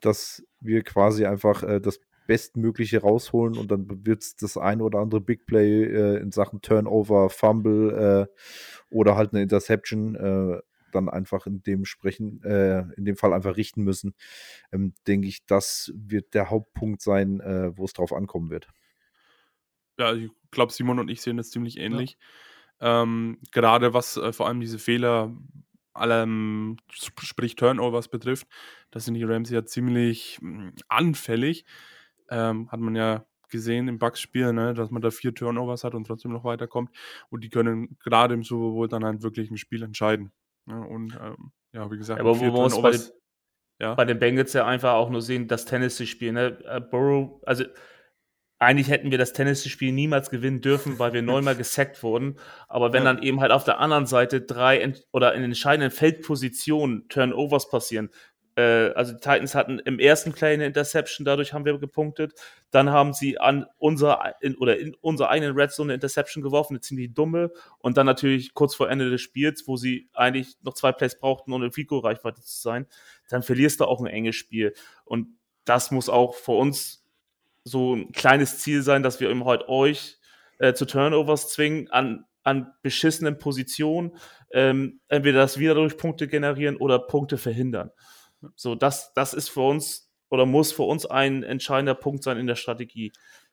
[0.00, 4.98] dass wir quasi einfach äh, das Bestmögliche rausholen und dann wird es das ein oder
[4.98, 10.60] andere Big Play äh, in Sachen Turnover, Fumble äh, oder halt eine Interception äh,
[10.96, 14.14] dann einfach in dem sprechen, äh, in dem Fall einfach richten müssen,
[14.72, 18.68] ähm, denke ich, das wird der Hauptpunkt sein, äh, wo es drauf ankommen wird.
[19.98, 22.18] Ja, ich glaube, Simon und ich sehen das ziemlich ähnlich.
[22.80, 23.02] Ja.
[23.02, 25.34] Ähm, gerade was äh, vor allem diese Fehler,
[25.94, 28.46] allem, sprich Turnovers betrifft,
[28.90, 31.64] da sind die Rams ja ziemlich mh, hm, anfällig.
[32.28, 36.06] Ähm, hat man ja gesehen im Bucks-Spiel, ne, dass man da vier Turnovers hat und
[36.06, 36.90] trotzdem noch weiterkommt.
[37.30, 40.32] Und die können gerade im Super Bowl dann halt wirklich ein Spiel entscheiden.
[40.68, 43.00] Ja, und ähm, ja, wie gesagt, aber wo wir uns bei den,
[43.80, 43.94] ja?
[43.94, 46.32] bei den Bengals ja einfach auch nur sehen, das Tennessee-Spiel.
[46.32, 46.58] Ne?
[46.64, 47.64] Äh, Burrow, also
[48.58, 52.38] eigentlich hätten wir das Tennessee-Spiel niemals gewinnen dürfen, weil wir neunmal gesackt wurden.
[52.68, 53.12] Aber wenn ja.
[53.12, 58.10] dann eben halt auf der anderen Seite drei oder in entscheidenden Feldpositionen Turnovers passieren,
[58.60, 62.32] also die Titans hatten im ersten Play eine Interception, dadurch haben wir gepunktet.
[62.70, 66.74] Dann haben sie an unser in, oder in unserer eigenen Red Zone eine Interception geworfen,
[66.74, 67.50] eine ziemlich dumme.
[67.78, 71.52] Und dann natürlich kurz vor Ende des Spiels, wo sie eigentlich noch zwei Plays brauchten,
[71.52, 72.86] um in Fico-Reichweite zu sein,
[73.28, 74.72] dann verlierst du auch ein enges Spiel.
[75.04, 75.28] Und
[75.64, 77.04] das muss auch für uns
[77.64, 80.18] so ein kleines Ziel sein, dass wir eben heute euch
[80.58, 84.16] äh, zu Turnovers zwingen an an beschissenen Positionen,
[84.52, 87.90] ähm, entweder das wieder durch Punkte generieren oder Punkte verhindern.
[88.54, 92.46] So, das, das ist für uns oder muss für uns ein entscheidender Punkt sein in
[92.46, 93.12] der Strategie.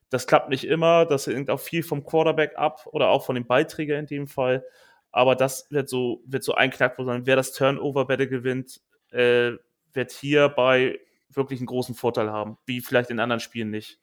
[0.09, 3.47] Das klappt nicht immer, das hängt auch viel vom Quarterback ab oder auch von dem
[3.47, 4.63] Beiträger in dem Fall.
[5.11, 7.25] Aber das wird so, wird so ein Knackpunkt sein.
[7.25, 9.53] Wer das Turnover-Battle gewinnt, äh,
[9.93, 13.99] wird hierbei wirklich einen großen Vorteil haben, wie vielleicht in anderen Spielen nicht.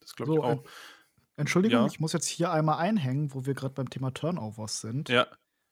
[0.00, 0.64] Das glaube ich so, auch.
[1.36, 1.86] Entschuldigung, ja.
[1.86, 5.08] ich muss jetzt hier einmal einhängen, wo wir gerade beim Thema Turnovers sind.
[5.08, 5.26] Ja.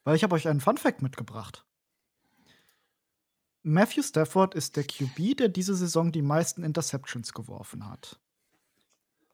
[0.05, 1.65] Weil ich habe euch einen Fun-Fact mitgebracht.
[3.67, 8.21] Matthew Stafford ist der QB, der diese Saison die meisten Interceptions geworfen hat.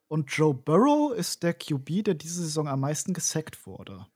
[0.06, 4.06] Und Joe Burrow ist der QB, der diese Saison am meisten gesackt wurde.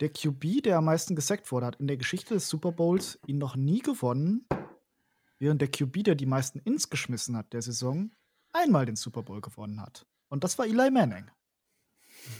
[0.00, 3.38] Der QB, der am meisten gesackt wurde, hat in der Geschichte des Super Bowls ihn
[3.38, 4.44] noch nie gewonnen,
[5.38, 8.10] während der QB, der die meisten Ins geschmissen hat der Saison,
[8.52, 10.04] einmal den Super Bowl gewonnen hat.
[10.30, 11.30] Und das war Eli Manning.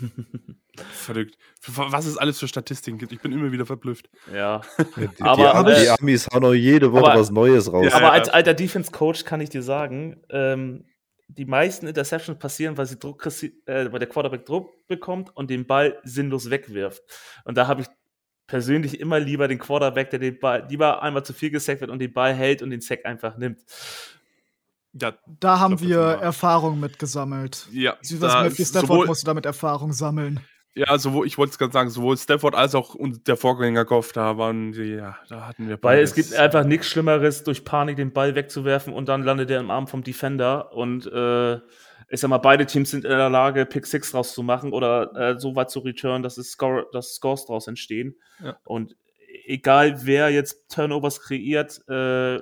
[0.92, 1.36] Verrückt.
[1.66, 3.12] Was es alles für Statistiken gibt.
[3.12, 4.08] Ich bin immer wieder verblüfft.
[4.32, 4.60] Ja.
[4.96, 7.86] die, aber, die, die Amis hauen auch jede Woche aber, was Neues raus.
[7.88, 10.84] Ja, aber als alter Defense-Coach kann ich dir sagen, ähm,
[11.28, 15.66] die meisten Interceptions passieren, weil, sie Druck, äh, weil der Quarterback Druck bekommt und den
[15.66, 17.02] Ball sinnlos wegwirft.
[17.44, 17.88] Und da habe ich
[18.46, 22.00] persönlich immer lieber den Quarterback, der den Ball lieber einmal zu viel gesackt wird und
[22.00, 23.60] den Ball hält und den Sack einfach nimmt.
[24.92, 27.68] Ja, da haben wir Erfahrung mit gesammelt.
[27.72, 27.96] Ja.
[28.20, 30.40] Da Matthew Stafford musste damit Erfahrung sammeln.
[30.74, 34.38] Ja, sowohl, ich wollte es gerade sagen, sowohl Stafford als auch der Vorgänger Goff, da
[34.38, 38.12] waren die, ja, da hatten wir Weil es gibt einfach nichts Schlimmeres, durch Panik den
[38.12, 41.56] Ball wegzuwerfen und dann landet er im Arm vom Defender und äh,
[42.10, 45.56] ich sag mal, beide Teams sind in der Lage, Pick Six rauszumachen oder äh, so
[45.56, 48.16] weit zu return, dass es Score, dass Scores draus entstehen.
[48.42, 48.56] Ja.
[48.64, 48.96] Und
[49.44, 52.40] egal wer jetzt Turnovers kreiert, äh,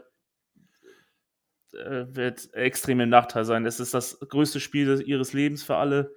[1.76, 3.66] wird extrem im Nachteil sein.
[3.66, 6.12] Es ist das größte Spiel ihres Lebens für alle.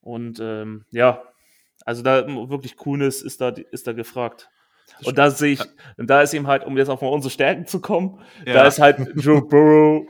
[0.00, 1.22] Und ähm, ja,
[1.84, 4.48] also da wirklich Coolness ist da, ist da gefragt.
[5.04, 5.60] Und da sehe ich,
[5.96, 8.54] und da ist ihm halt, um jetzt auf unsere Stärken zu kommen, ja.
[8.54, 10.06] da ist halt Joe Burrow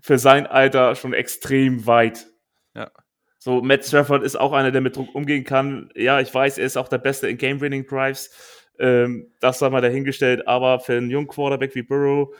[0.00, 2.26] für sein Alter schon extrem weit.
[2.74, 2.90] Ja.
[3.38, 5.90] So, Matt Stafford ist auch einer, der mit Druck umgehen kann.
[5.94, 8.30] Ja, ich weiß, er ist auch der Beste in Game-Winning-Drives.
[8.78, 12.34] Ähm, das sei mal dahingestellt, aber für einen jungen Quarterback wie Burrow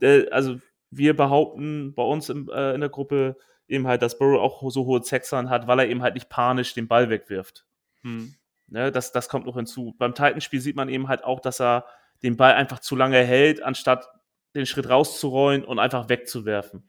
[0.00, 0.58] äh, also
[0.90, 3.36] wir behaupten bei uns im, äh, in der Gruppe
[3.68, 6.74] eben halt, dass Burrow auch so hohe Sexern hat, weil er eben halt nicht panisch
[6.74, 7.66] den Ball wegwirft.
[8.02, 8.34] Hm.
[8.68, 9.94] Ne, das, das kommt noch hinzu.
[9.98, 11.86] Beim Titanspiel sieht man eben halt auch, dass er
[12.22, 14.08] den Ball einfach zu lange hält, anstatt
[14.54, 16.88] den Schritt rauszurollen und einfach wegzuwerfen.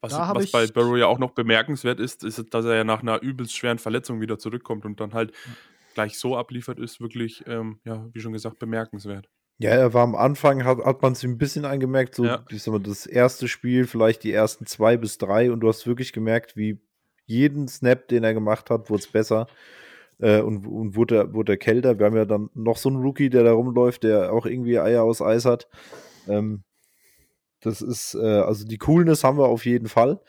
[0.00, 3.22] Was, was bei Burrow ja auch noch bemerkenswert ist, ist, dass er ja nach einer
[3.22, 5.32] übelst schweren Verletzung wieder zurückkommt und dann halt
[5.94, 9.28] gleich so abliefert, ist wirklich, ähm, ja, wie schon gesagt, bemerkenswert.
[9.62, 12.44] Ja, er war am Anfang, hat, hat man es ein bisschen angemerkt, so ja.
[12.50, 15.86] ich sag mal, das erste Spiel, vielleicht die ersten zwei bis drei und du hast
[15.86, 16.80] wirklich gemerkt, wie
[17.26, 19.46] jeden Snap, den er gemacht hat, wurde es besser
[20.18, 21.98] äh, und, und wurde, wurde er kälter.
[21.98, 25.04] Wir haben ja dann noch so einen Rookie, der da rumläuft, der auch irgendwie Eier
[25.04, 25.68] aus Eis hat.
[26.28, 26.64] Ähm,
[27.60, 30.20] das ist, äh, also die Coolness haben wir auf jeden Fall,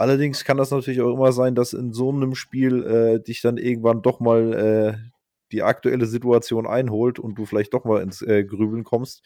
[0.00, 3.58] Allerdings kann das natürlich auch immer sein, dass in so einem Spiel äh, dich dann
[3.58, 5.10] irgendwann doch mal äh,
[5.52, 9.22] die aktuelle Situation einholt und du vielleicht doch mal ins äh, Grübeln kommst.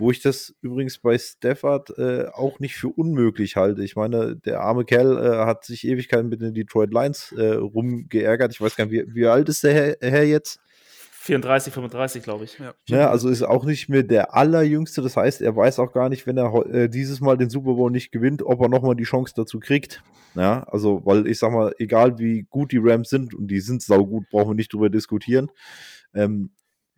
[0.00, 3.82] Wo ich das übrigens bei Stafford äh, auch nicht für unmöglich halte.
[3.82, 8.52] Ich meine, der arme Kerl äh, hat sich Ewigkeiten mit den Detroit Lions äh, rumgeärgert.
[8.52, 10.60] Ich weiß gar nicht, wie, wie alt ist der Herr, Herr jetzt?
[11.28, 12.58] 34, 35, glaube ich.
[12.58, 12.74] Ja.
[12.88, 13.10] ja.
[13.10, 15.02] also ist auch nicht mehr der allerjüngste.
[15.02, 17.90] Das heißt, er weiß auch gar nicht, wenn er äh, dieses Mal den Super Bowl
[17.90, 20.02] nicht gewinnt, ob er nochmal die Chance dazu kriegt.
[20.34, 23.82] Ja, also, weil ich sag mal, egal wie gut die Rams sind, und die sind
[23.82, 25.50] saugut, brauchen wir nicht drüber diskutieren,
[26.14, 26.50] ähm,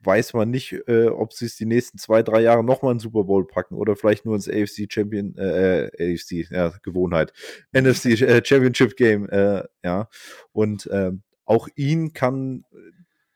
[0.02, 3.24] weiß man nicht, äh, ob sie es die nächsten zwei, drei Jahre nochmal einen Super
[3.24, 7.32] Bowl packen oder vielleicht nur ins AFC Champion, äh, äh AFC, ja, Gewohnheit,
[7.72, 10.08] NFC äh, Championship Game, äh, ja.
[10.52, 12.64] Und ähm, auch ihn kann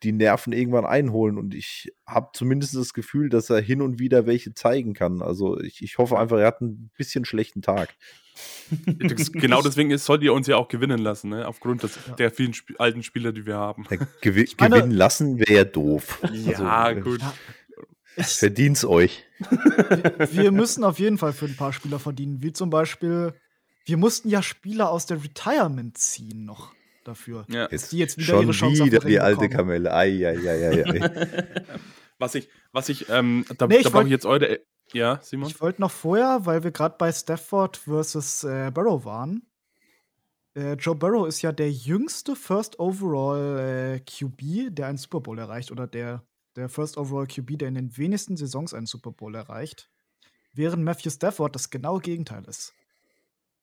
[0.04, 1.38] die Nerven irgendwann einholen.
[1.38, 5.22] Und ich habe zumindest das Gefühl, dass er hin und wieder welche zeigen kann.
[5.22, 7.94] Also ich, ich hoffe einfach, er hat ein bisschen schlechten Tag.
[9.32, 11.46] genau deswegen ist, sollt ihr uns ja auch gewinnen lassen, ne?
[11.46, 12.14] aufgrund des, ja.
[12.14, 13.86] der vielen Sp alten Spieler, die wir haben.
[13.90, 16.20] Ja, gewi meine, gewinnen lassen wäre ja doof.
[16.32, 17.20] Ja, also, gut.
[18.16, 19.24] Verdien's euch.
[20.30, 23.34] Wir müssen auf jeden Fall für ein paar Spieler verdienen, wie zum Beispiel,
[23.86, 26.72] wir mussten ja Spieler aus der Retirement ziehen noch
[27.04, 27.44] dafür.
[27.48, 27.68] Ja.
[27.70, 29.92] Jetzt, die jetzt wieder schon ihre Chance wieder die alte Kamelle.
[29.92, 31.10] Ei, ei, ei, ei,
[32.18, 34.60] was ich, was ich, ähm, da, nee, da brauche ich jetzt eure.
[34.92, 35.48] Ja, Simon?
[35.48, 39.42] Ich wollte noch vorher, weil wir gerade bei Stafford versus äh, Burrow waren.
[40.54, 45.38] Äh, Joe Burrow ist ja der jüngste First Overall äh, QB, der einen Super Bowl
[45.38, 46.22] erreicht, oder der,
[46.54, 49.90] der First Overall QB, der in den wenigsten Saisons einen Super Bowl erreicht.
[50.52, 52.74] Während Matthew Stafford das genaue Gegenteil ist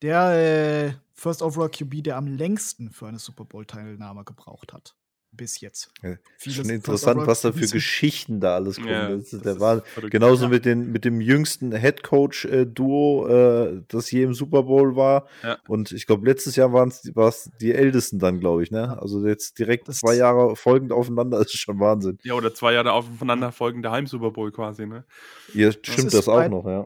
[0.02, 4.96] der äh, First Overall QB, der am längsten für eine Super Bowl-Teilnahme gebraucht hat.
[5.34, 5.94] Bis jetzt.
[6.04, 8.90] Ja, schon interessant, was da für Geschichten da alles kommt.
[8.90, 10.50] Ja, das, das der war genauso ja.
[10.50, 15.28] mit, den, mit dem jüngsten Head Coach-Duo, äh, äh, das je im Super Bowl war.
[15.70, 18.72] Und ich glaube, letztes Jahr waren es die Ältesten dann, glaube ich.
[18.72, 19.02] Ne?
[19.02, 22.18] Also jetzt direkt das zwei Jahre folgend aufeinander ist schon Wahnsinn.
[22.24, 24.86] Ja, oder zwei Jahre aufeinander folgende Heim-Super Bowl quasi.
[24.86, 25.06] Ne?
[25.54, 26.86] Ja, stimmt das, das auch noch, ja.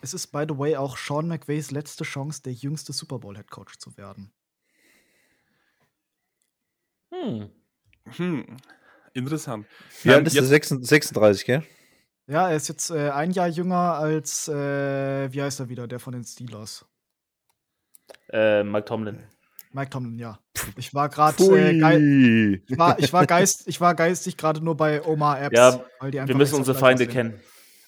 [0.00, 3.78] Es ist, by the way, auch Sean McVays letzte Chance, der jüngste Super Bowl-Head Coach
[3.78, 4.32] zu werden.
[7.10, 7.50] Hm.
[8.16, 8.56] Hm.
[9.12, 9.66] Interessant.
[10.04, 11.62] Ja, ähm, das ist 36, gell?
[12.26, 15.98] Ja, er ist jetzt äh, ein Jahr jünger als, äh, wie heißt er wieder, der
[15.98, 16.86] von den Steelers?
[18.30, 19.22] Äh, Mike Tomlin.
[19.72, 20.38] Mike Tomlin, ja.
[20.76, 25.04] Ich war gerade äh, ich, war, ich, war geist, ich war geistig gerade nur bei
[25.04, 25.56] Omar Apps.
[25.56, 27.40] Ja, wir müssen unsere Feinde kennen.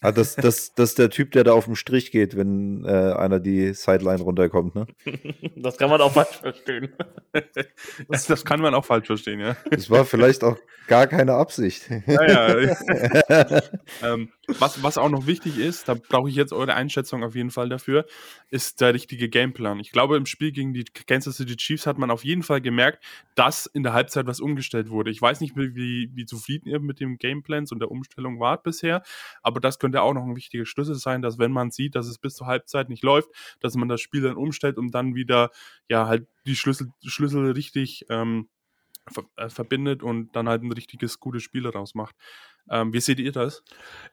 [0.04, 3.14] Ah, das, das, das ist der Typ, der da auf dem Strich geht, wenn äh,
[3.14, 4.86] einer die Sideline runterkommt, ne?
[5.56, 6.92] Das kann man auch falsch verstehen.
[8.10, 9.56] Das, das, kann man auch falsch verstehen, ja.
[9.70, 11.88] Das war vielleicht auch gar keine Absicht.
[12.06, 12.76] Ja, ja.
[14.02, 17.50] ähm, was, was auch noch wichtig ist, da brauche ich jetzt eure Einschätzung auf jeden
[17.50, 18.04] Fall dafür,
[18.50, 19.80] ist der richtige Gameplan.
[19.80, 23.02] Ich glaube, im Spiel gegen die Kansas City Chiefs hat man auf jeden Fall gemerkt,
[23.34, 25.10] dass in der Halbzeit was umgestellt wurde.
[25.10, 29.02] Ich weiß nicht, wie, wie zufrieden ihr mit dem Gameplans und der Umstellung wart bisher,
[29.42, 32.18] aber das könnte auch noch ein wichtiger Schlüssel sein, dass wenn man sieht, dass es
[32.18, 33.28] bis zur Halbzeit nicht läuft,
[33.60, 35.50] dass man das Spiel dann umstellt und dann wieder
[35.88, 38.48] ja halt die Schlüssel, Schlüssel richtig ähm,
[39.10, 42.14] ver äh, verbindet und dann halt ein richtiges gutes Spiel daraus macht.
[42.70, 43.62] Ähm, wie seht ihr das?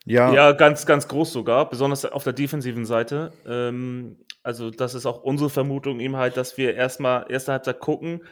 [0.06, 0.34] Ja.
[0.34, 3.32] ja, ganz, ganz groß sogar, besonders auf der defensiven Seite.
[3.46, 8.24] Ähm, also, das ist auch unsere Vermutung eben halt, dass wir erstmal erste Halbzeit gucken,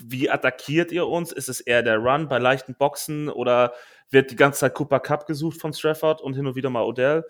[0.00, 1.32] wie attackiert ihr uns?
[1.32, 3.74] Ist es eher der Run bei leichten Boxen oder
[4.12, 7.24] wird die ganze Zeit Cooper Cup gesucht von Strafford und hin und wieder mal Odell?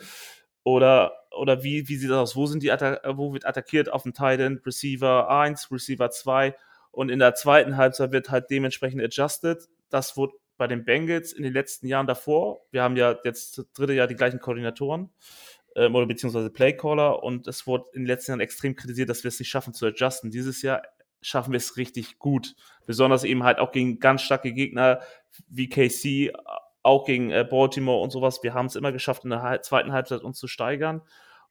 [0.64, 2.36] Oder, oder wie, wie sieht das aus?
[2.36, 3.90] Wo, sind die wo wird attackiert?
[3.92, 6.54] Auf dem Titan Receiver 1, Receiver 2
[6.92, 9.68] und in der zweiten Halbzeit wird halt dementsprechend adjusted.
[9.88, 12.60] Das wurde bei den Bengals in den letzten Jahren davor.
[12.70, 15.10] Wir haben ja jetzt das dritte Jahr die gleichen Koordinatoren
[15.74, 19.28] ähm, oder beziehungsweise Playcaller und es wurde in den letzten Jahren extrem kritisiert, dass wir
[19.28, 20.30] es nicht schaffen zu adjusten.
[20.30, 20.82] Dieses Jahr
[21.22, 22.54] schaffen wir es richtig gut.
[22.86, 25.00] Besonders eben halt auch gegen ganz starke Gegner
[25.48, 26.32] wie KC,
[26.82, 28.42] auch gegen äh, Baltimore und sowas.
[28.42, 31.02] Wir haben es immer geschafft, in der zweiten Halbzeit uns zu steigern.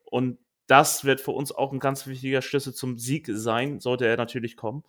[0.05, 4.17] Und das wird für uns auch ein ganz wichtiger Schlüssel zum Sieg sein, sollte er
[4.17, 4.83] natürlich kommen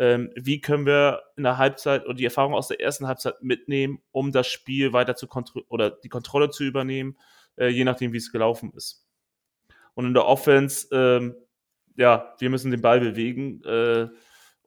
[0.00, 4.00] ähm, wie können wir in der Halbzeit oder die Erfahrung aus der ersten Halbzeit mitnehmen,
[4.12, 7.18] um das Spiel weiter zu kontrollieren oder die Kontrolle zu übernehmen,
[7.56, 9.06] äh, je nachdem, wie es gelaufen ist.
[9.92, 11.34] Und in der Offense, ähm,
[11.96, 14.08] ja, wir müssen den Ball bewegen äh,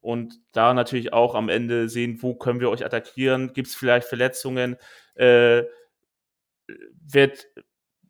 [0.04, 4.08] und da natürlich auch am Ende sehen, wo können wir euch attackieren, gibt es vielleicht
[4.08, 4.76] Verletzungen,
[5.16, 5.64] äh,
[7.01, 7.47] wird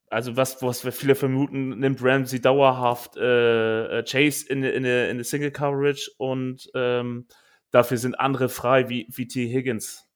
[0.09, 5.09] also was, was wir viele vermuten, nimmt Ramsey dauerhaft äh, äh Chase in, in, in
[5.09, 7.27] eine Single Coverage und ähm,
[7.71, 9.47] dafür sind andere frei, wie, wie T.
[9.47, 10.07] Higgins.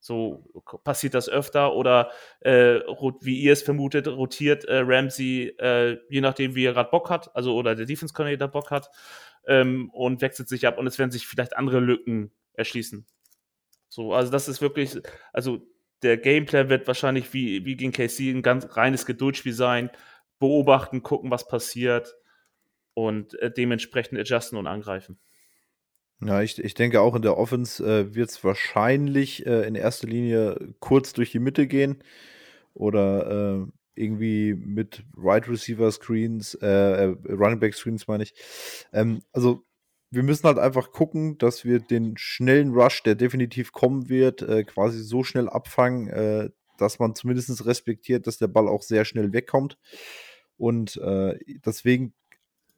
[0.00, 0.44] So
[0.84, 2.10] passiert das öfter oder
[2.40, 2.78] äh,
[3.20, 7.34] wie ihr es vermutet, rotiert äh, Ramsey, äh, je nachdem, wie er gerade Bock hat,
[7.34, 8.90] also oder der Defense Coordinator Bock hat
[9.46, 13.06] ähm, und wechselt sich ab und es werden sich vielleicht andere Lücken erschließen.
[13.88, 14.98] So, also das ist wirklich,
[15.32, 15.66] also
[16.02, 19.90] der Gameplan wird wahrscheinlich wie, wie gegen KC ein ganz reines Geduldsspiel sein.
[20.38, 22.14] Beobachten, gucken, was passiert
[22.92, 25.18] und äh, dementsprechend adjusten und angreifen.
[26.20, 30.06] Ja, ich, ich denke auch in der Offense äh, wird es wahrscheinlich äh, in erster
[30.06, 32.02] Linie kurz durch die Mitte gehen
[32.74, 33.66] oder äh,
[33.96, 38.34] irgendwie mit Right Receiver Screens, äh, äh, Running Back Screens meine ich.
[38.92, 39.64] Ähm, also
[40.10, 44.64] wir müssen halt einfach gucken, dass wir den schnellen Rush, der definitiv kommen wird, äh,
[44.64, 49.32] quasi so schnell abfangen, äh, dass man zumindest respektiert, dass der Ball auch sehr schnell
[49.32, 49.78] wegkommt.
[50.56, 52.14] Und äh, deswegen,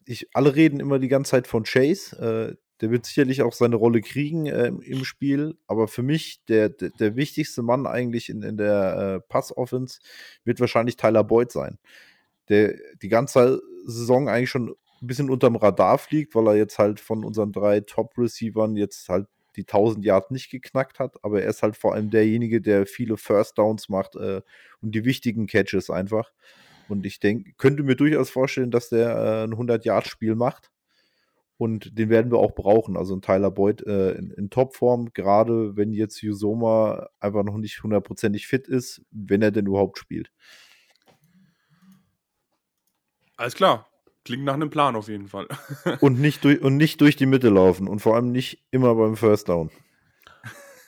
[0.05, 2.57] ich, alle reden immer die ganze Zeit von Chase.
[2.81, 5.57] Der wird sicherlich auch seine Rolle kriegen äh, im Spiel.
[5.67, 10.01] Aber für mich, der, der, der wichtigste Mann eigentlich in, in der äh, Pass-Offense
[10.45, 11.79] wird wahrscheinlich Tyler Boyd sein.
[12.49, 17.01] Der die ganze Saison eigentlich schon ein bisschen unterm Radar fliegt, weil er jetzt halt
[17.01, 19.27] von unseren drei Top-Receivern jetzt halt
[19.57, 23.17] die 1000 Yard nicht geknackt hat, aber er ist halt vor allem derjenige, der viele
[23.17, 24.41] First Downs macht äh,
[24.81, 26.33] und die wichtigen Catches einfach.
[26.89, 30.71] Und ich denke, könnte mir durchaus vorstellen, dass der äh, ein 100 Yard Spiel macht.
[31.59, 32.97] Und den werden wir auch brauchen.
[32.97, 37.83] Also ein Tyler Boyd äh, in, in Topform, gerade wenn jetzt Yusoma einfach noch nicht
[37.83, 40.31] hundertprozentig fit ist, wenn er denn überhaupt spielt.
[43.37, 43.87] Alles klar.
[44.25, 45.49] Klingt nach einem Plan auf jeden Fall.
[46.01, 49.17] und, nicht durch, und nicht durch die Mitte laufen und vor allem nicht immer beim
[49.17, 49.71] First Down.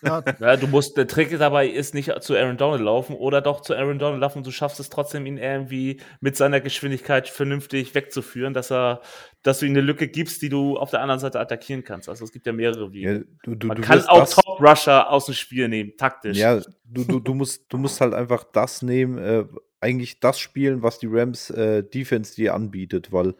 [0.02, 0.22] Ja.
[0.40, 3.74] ja, du musst, der Trick dabei ist nicht zu Aaron Donald laufen oder doch zu
[3.74, 8.54] Aaron Donald laufen und du schaffst es trotzdem, ihn irgendwie mit seiner Geschwindigkeit vernünftig wegzuführen,
[8.54, 9.00] dass er,
[9.42, 12.08] dass du ihm eine Lücke gibst, die du auf der anderen Seite attackieren kannst.
[12.08, 13.12] Also es gibt ja mehrere Wege.
[13.12, 16.38] Ja, du, du, Man du kann auch Top Rusher aus dem Spiel nehmen, taktisch.
[16.38, 19.44] Ja, du, du, du, musst, du musst halt einfach das nehmen, äh,
[19.80, 23.34] eigentlich das spielen, was die Rams äh, Defense dir anbietet, weil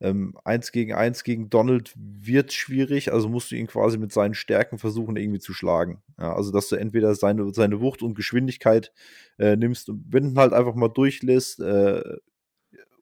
[0.00, 4.34] ähm, eins gegen eins gegen Donald wird schwierig, also musst du ihn quasi mit seinen
[4.34, 6.02] Stärken versuchen, irgendwie zu schlagen.
[6.18, 8.92] Ja, also, dass du entweder seine, seine Wucht und Geschwindigkeit
[9.38, 12.02] äh, nimmst und wenn halt einfach mal durchlässt äh,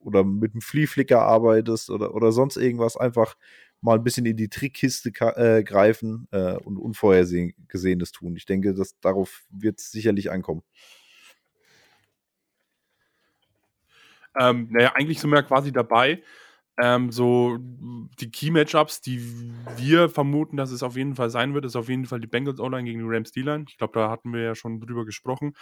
[0.00, 3.36] oder mit einem Fliehflicker arbeitest oder, oder sonst irgendwas, einfach
[3.80, 8.36] mal ein bisschen in die Trickkiste äh, greifen äh, und Unvorhergesehenes tun.
[8.36, 10.62] Ich denke, dass darauf wird es sicherlich ankommen.
[14.38, 16.22] Ähm, naja, eigentlich sind wir ja quasi dabei.
[16.80, 19.20] Ähm, so die Key-Matchups, die
[19.76, 22.60] wir vermuten, dass es auf jeden Fall sein wird, ist auf jeden Fall die Bengals
[22.60, 23.64] O-Line gegen die Rams D-Line.
[23.68, 25.54] Ich glaube, da hatten wir ja schon drüber gesprochen.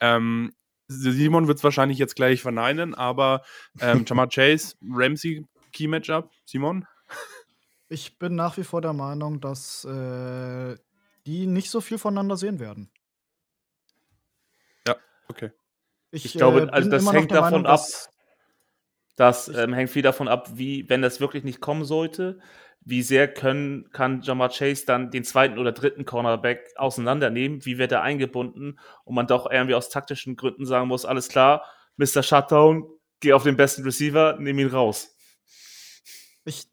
[0.00, 0.52] Ähm,
[0.88, 3.42] Simon wird es wahrscheinlich jetzt gleich verneinen, aber
[3.80, 6.86] ähm, Jamar Chase, Ramsey Key-Matchup, Simon?
[7.88, 10.76] Ich bin nach wie vor der Meinung, dass äh,
[11.26, 12.90] die nicht so viel voneinander sehen werden.
[14.86, 14.96] Ja,
[15.28, 15.50] okay.
[16.16, 17.80] Ich, ich glaube, äh, also das hängt davon Meinung, ab.
[19.16, 22.38] Das ähm, hängt viel davon ab, wie, wenn das wirklich nicht kommen sollte,
[22.80, 27.92] wie sehr können, kann Jamar Chase dann den zweiten oder dritten Cornerback auseinandernehmen, wie wird
[27.92, 31.64] er eingebunden und man doch irgendwie aus taktischen Gründen sagen muss, alles klar,
[31.96, 32.22] Mr.
[32.22, 32.88] Shutdown,
[33.20, 35.16] geh auf den besten Receiver, nimm ihn raus.
[36.44, 36.66] Ich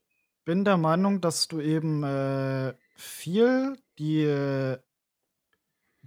[0.46, 4.78] bin der Meinung, dass du eben äh, viel die äh,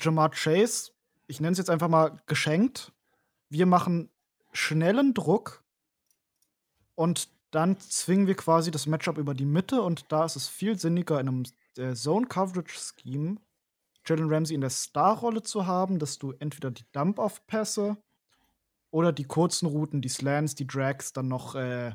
[0.00, 0.92] Jamar Chase,
[1.26, 2.92] ich nenne es jetzt einfach mal geschenkt,
[3.48, 4.10] wir machen
[4.52, 5.64] schnellen Druck
[6.94, 10.78] und dann zwingen wir quasi das Matchup über die Mitte und da ist es viel
[10.78, 11.42] sinniger in einem
[11.76, 13.36] äh, Zone-Coverage-Scheme
[14.06, 17.96] Jalen Ramsey in der Star-Rolle zu haben, dass du entweder die Dump-Off-Pässe
[18.90, 21.94] oder die kurzen Routen, die Slants, die Drags dann noch äh,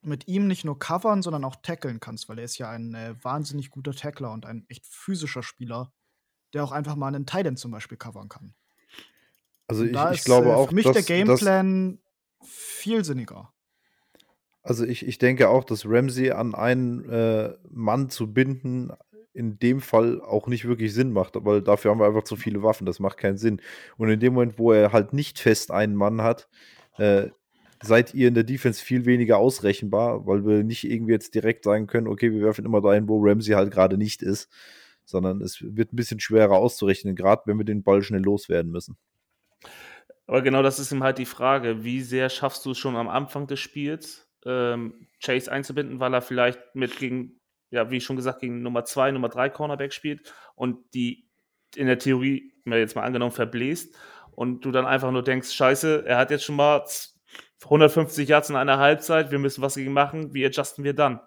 [0.00, 3.14] mit ihm nicht nur covern, sondern auch tackeln kannst, weil er ist ja ein äh,
[3.22, 5.92] wahnsinnig guter Tackler und ein echt physischer Spieler,
[6.54, 8.54] der auch einfach mal einen Titan zum Beispiel covern kann.
[9.66, 11.98] Also ich, ich glaube ist, äh, auch, für mich dass, der Gameplan
[12.42, 13.52] viel sinniger.
[14.62, 18.92] Also ich, ich denke auch, dass Ramsey an einen äh, Mann zu binden
[19.32, 22.62] in dem Fall auch nicht wirklich Sinn macht, weil dafür haben wir einfach zu viele
[22.62, 23.60] Waffen, das macht keinen Sinn.
[23.98, 26.48] Und in dem Moment, wo er halt nicht fest einen Mann hat,
[26.96, 27.28] äh,
[27.82, 31.86] seid ihr in der Defense viel weniger ausrechenbar, weil wir nicht irgendwie jetzt direkt sagen
[31.86, 34.48] können, okay, wir werfen immer dahin, wo Ramsey halt gerade nicht ist,
[35.04, 38.96] sondern es wird ein bisschen schwerer auszurechnen, gerade wenn wir den Ball schnell loswerden müssen.
[40.26, 43.08] Aber genau das ist ihm halt die Frage, wie sehr schaffst du es schon am
[43.08, 47.40] Anfang des Spiels, ähm, Chase einzubinden, weil er vielleicht mit gegen,
[47.70, 51.28] ja, wie schon gesagt, gegen Nummer 2, Nummer 3 Cornerback spielt und die
[51.74, 53.96] in der Theorie, mal jetzt mal angenommen, verbläst
[54.32, 56.84] und du dann einfach nur denkst, scheiße, er hat jetzt schon mal
[57.64, 61.20] 150 Yards in einer Halbzeit, wir müssen was gegen machen, wie adjusten wir dann?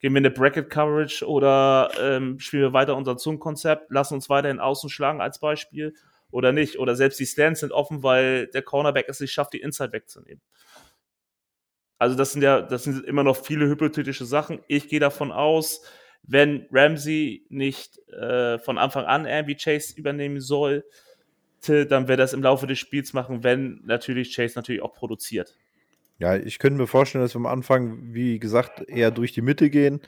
[0.00, 4.28] Gehen wir in eine Bracket Coverage oder ähm, spielen wir weiter unser Zone-Konzept, lassen uns
[4.28, 5.94] weiterhin außen schlagen als Beispiel
[6.34, 6.78] oder nicht.
[6.78, 10.42] Oder selbst die Stands sind offen, weil der Cornerback es nicht schafft, die Inside wegzunehmen.
[11.98, 14.60] Also das sind ja, das sind immer noch viele hypothetische Sachen.
[14.66, 15.82] Ich gehe davon aus,
[16.24, 20.84] wenn Ramsey nicht äh, von Anfang an irgendwie Chase übernehmen soll,
[21.66, 25.54] dann wird das im Laufe des Spiels machen, wenn natürlich Chase natürlich auch produziert.
[26.18, 29.70] Ja, ich könnte mir vorstellen, dass wir am Anfang, wie gesagt, eher durch die Mitte
[29.70, 30.00] gehen.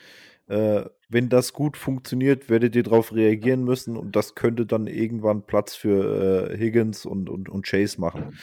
[0.48, 5.46] Äh, wenn das gut funktioniert, werdet ihr darauf reagieren müssen und das könnte dann irgendwann
[5.46, 8.38] Platz für äh, Higgins und, und, und Chase machen.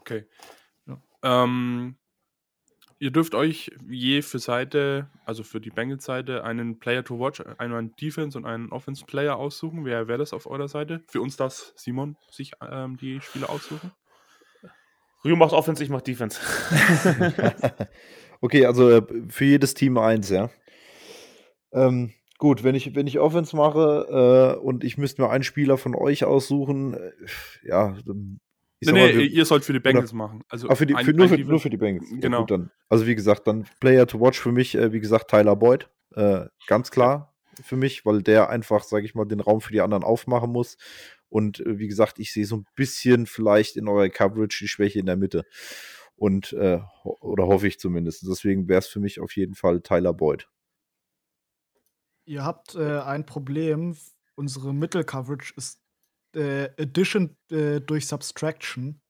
[0.00, 0.24] Okay.
[0.86, 1.00] Ja.
[1.22, 1.96] Ähm,
[2.98, 7.94] ihr dürft euch je für Seite, also für die Bengals-Seite, einen Player to watch, einen
[7.96, 9.84] Defense und einen Offense-Player aussuchen.
[9.84, 11.02] Wer wäre das auf eurer Seite?
[11.06, 13.92] Für uns darf Simon sich ähm, die Spieler aussuchen.
[15.24, 16.40] Rio macht Offense, ich mach Defense.
[18.42, 20.50] okay, also äh, für jedes Team eins, ja.
[21.72, 25.78] Ähm, gut, wenn ich, wenn ich Offense mache äh, und ich müsste mir einen Spieler
[25.78, 27.12] von euch aussuchen, äh,
[27.64, 28.40] ja, dann
[28.80, 30.42] nee, nee, wir, ihr sollt für die Bengals oder, machen.
[30.50, 32.10] Also für die, für, nur, für, nur, für, die Bengals.
[32.20, 32.40] Genau.
[32.40, 35.56] Ja, dann, also wie gesagt, dann Player to watch für mich, äh, wie gesagt, Tyler
[35.56, 35.88] Boyd.
[36.14, 37.32] Äh, ganz klar
[37.62, 40.76] für mich, weil der einfach, sage ich mal, den Raum für die anderen aufmachen muss.
[41.28, 44.98] Und äh, wie gesagt, ich sehe so ein bisschen vielleicht in eurer Coverage die Schwäche
[44.98, 45.44] in der Mitte.
[46.16, 48.26] Und, äh, oder hoffe ich zumindest.
[48.28, 50.48] Deswegen wäre es für mich auf jeden Fall Tyler Boyd.
[52.24, 53.96] Ihr habt äh, ein Problem.
[54.34, 55.80] Unsere Mittel-Coverage ist
[56.34, 59.00] äh, Addition äh, durch Subtraction.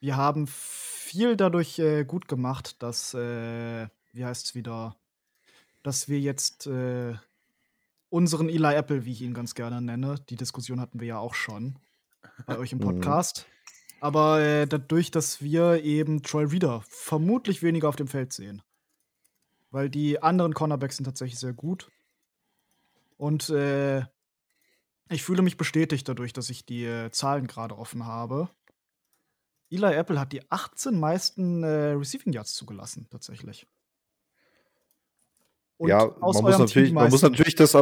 [0.00, 4.96] Wir haben viel dadurch äh, gut gemacht, dass, äh, wie heißt es wieder,
[5.82, 6.68] dass wir jetzt
[8.08, 11.34] unseren Eli Apple, wie ich ihn ganz gerne nenne, die Diskussion hatten wir ja auch
[11.34, 11.78] schon
[12.46, 13.00] bei euch im mhm.
[14.06, 18.62] Aber äh, dadurch, dass wir eben Troy Reader vermutlich weniger auf dem Feld sehen.
[19.72, 21.90] Weil die anderen Cornerbacks sind tatsächlich sehr gut.
[23.16, 24.04] Und äh,
[25.08, 28.48] ich fühle mich bestätigt dadurch, dass ich die äh, Zahlen gerade offen habe.
[29.70, 33.66] Eli Apple hat die 18 meisten äh, Receiving Yards zugelassen, tatsächlich.
[35.78, 37.76] Und ja, man muss, natürlich, man muss natürlich das,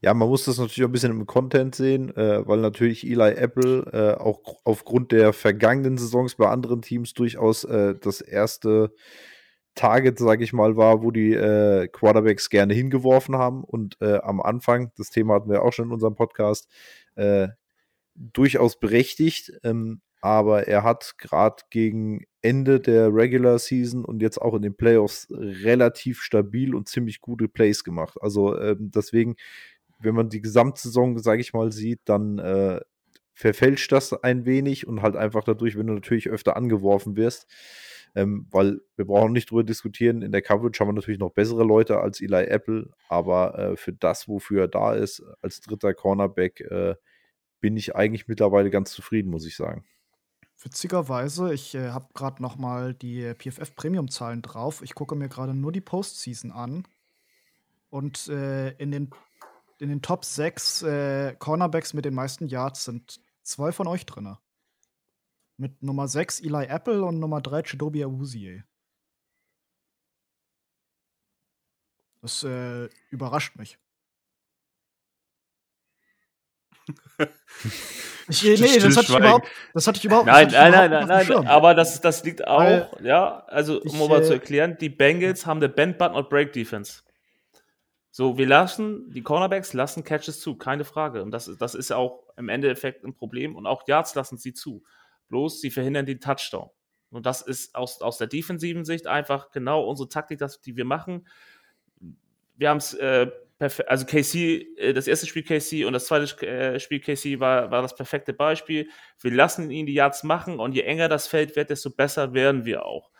[0.00, 3.32] ja, man muss das natürlich auch ein bisschen im Content sehen, äh, weil natürlich Eli
[3.34, 8.94] Apple äh, auch aufgrund der vergangenen Saisons bei anderen Teams durchaus äh, das erste
[9.74, 13.62] Target, sage ich mal, war, wo die äh, Quarterbacks gerne hingeworfen haben.
[13.62, 16.68] Und äh, am Anfang, das Thema hatten wir auch schon in unserem Podcast,
[17.14, 17.48] äh,
[18.14, 19.52] durchaus berechtigt.
[19.62, 24.76] Ähm, aber er hat gerade gegen Ende der Regular Season und jetzt auch in den
[24.76, 28.16] Playoffs relativ stabil und ziemlich gute Plays gemacht.
[28.20, 29.34] Also ähm, deswegen,
[29.98, 32.80] wenn man die Gesamtsaison, sage ich mal, sieht, dann äh,
[33.34, 37.48] verfälscht das ein wenig und halt einfach dadurch, wenn du natürlich öfter angeworfen wirst.
[38.14, 40.22] Ähm, weil wir brauchen nicht drüber diskutieren.
[40.22, 43.92] In der Coverage haben wir natürlich noch bessere Leute als Eli Apple, aber äh, für
[43.92, 46.94] das, wofür er da ist, als dritter Cornerback, äh,
[47.60, 49.84] bin ich eigentlich mittlerweile ganz zufrieden, muss ich sagen.
[50.58, 54.82] Witzigerweise, ich äh, habe gerade noch mal die PFF Premium-Zahlen drauf.
[54.82, 56.86] Ich gucke mir gerade nur die Postseason an.
[57.90, 59.10] Und äh, in, den,
[59.78, 64.36] in den Top 6 äh, Cornerbacks mit den meisten Yards sind zwei von euch drin.
[65.58, 68.64] Mit Nummer 6 Eli Apple und Nummer 3 Chidobe Awuzie.
[72.22, 73.78] Das äh, überrascht mich.
[78.28, 81.26] ich, nee, das hatte ich überhaupt, das hatte ich überhaupt nein, nein, nein, nein, nein,
[81.28, 84.76] nein, aber das, das liegt auch, Weil ja, also um ich, mal zu äh, erklären,
[84.80, 87.02] die Bengals haben eine Bend But Not Break Defense.
[88.16, 91.22] So, wir lassen, die Cornerbacks lassen Catches zu, keine Frage.
[91.22, 93.54] Und das, das ist auch im Endeffekt ein Problem.
[93.54, 94.82] Und auch Yards lassen sie zu.
[95.28, 96.70] Bloß sie verhindern den Touchdown.
[97.10, 100.86] Und das ist aus, aus der defensiven Sicht einfach genau unsere Taktik, das, die wir
[100.86, 101.26] machen.
[102.56, 106.78] Wir haben es, äh, also KC, äh, das erste Spiel KC und das zweite äh,
[106.78, 108.88] Spiel KC war, war das perfekte Beispiel.
[109.20, 112.64] Wir lassen ihn die Yards machen und je enger das Feld wird, desto besser werden
[112.64, 113.10] wir auch.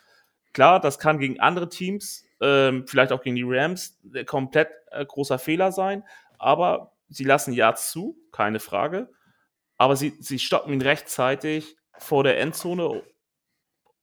[0.53, 5.39] Klar, das kann gegen andere Teams, ähm, vielleicht auch gegen die Rams, komplett äh, großer
[5.39, 6.03] Fehler sein,
[6.39, 9.11] aber sie lassen Yards zu, keine Frage.
[9.79, 13.03] Aber sie, sie stoppen ihn rechtzeitig vor der Endzone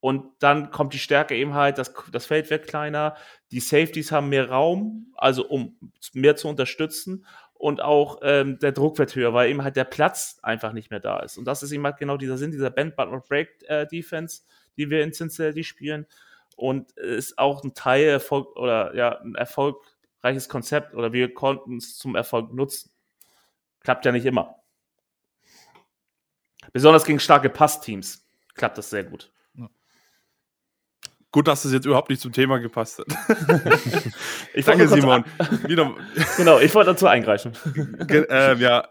[0.03, 3.15] und dann kommt die Stärke eben halt, das, das Feld wird kleiner,
[3.51, 5.77] die Safeties haben mehr Raum, also um
[6.11, 10.39] mehr zu unterstützen und auch ähm, der Druck wird höher, weil eben halt der Platz
[10.43, 11.37] einfach nicht mehr da ist.
[11.37, 14.41] Und das ist eben halt genau dieser Sinn dieser Bend But Not Break äh, Defense,
[14.75, 16.05] die wir in Cincinnati spielen
[16.57, 21.97] und ist auch ein Teil Erfolg oder ja ein erfolgreiches Konzept oder wir konnten es
[21.97, 22.91] zum Erfolg nutzen.
[23.79, 24.57] Klappt ja nicht immer.
[26.73, 29.32] Besonders gegen starke Passteams klappt das sehr gut.
[31.33, 33.07] Gut, dass das jetzt überhaupt nicht zum Thema gepasst hat.
[34.53, 35.25] ich Danke, Simon.
[35.67, 35.91] Wieder.
[36.37, 37.53] Genau, ich wollte dazu eingreifen.
[38.07, 38.87] äh, ja,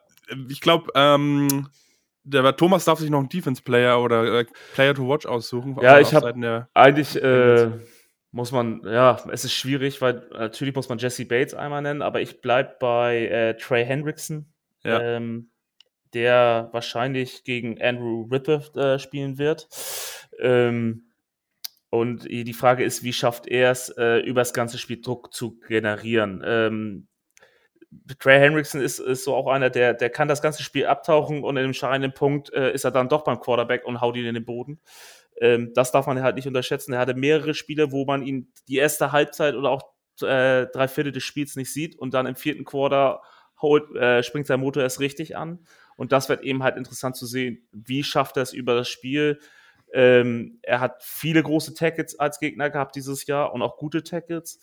[0.48, 1.68] ich glaube, ähm,
[2.24, 5.78] der Thomas darf sich noch einen Defense-Player oder äh, Player to Watch aussuchen.
[5.80, 7.70] Ja, ich habe eigentlich äh,
[8.32, 12.22] muss man, ja, es ist schwierig, weil natürlich muss man Jesse Bates einmal nennen, aber
[12.22, 14.46] ich bleibe bei äh, Trey Hendrickson,
[14.82, 15.00] ja.
[15.00, 15.50] ähm,
[16.12, 19.68] der wahrscheinlich gegen Andrew Whitworth äh, spielen wird.
[20.40, 21.11] Ähm,
[21.92, 25.58] und die Frage ist, wie schafft er es, äh, über das ganze Spiel Druck zu
[25.68, 26.42] generieren?
[26.42, 27.06] Ähm,
[28.18, 31.58] Trey Hendrickson ist, ist so auch einer, der, der kann das ganze Spiel abtauchen und
[31.58, 34.32] in dem entscheidenden Punkt äh, ist er dann doch beim Quarterback und haut ihn in
[34.32, 34.80] den Boden.
[35.38, 36.94] Ähm, das darf man halt nicht unterschätzen.
[36.94, 39.82] Er hatte mehrere Spiele, wo man ihn die erste Halbzeit oder auch
[40.22, 43.20] äh, drei Viertel des Spiels nicht sieht und dann im vierten Quarter
[43.60, 45.66] holt, äh, springt sein Motor erst richtig an.
[45.96, 49.40] Und das wird eben halt interessant zu sehen, wie schafft er es über das Spiel,
[49.92, 54.58] ähm, er hat viele große Tackles als Gegner gehabt dieses Jahr und auch gute Tackles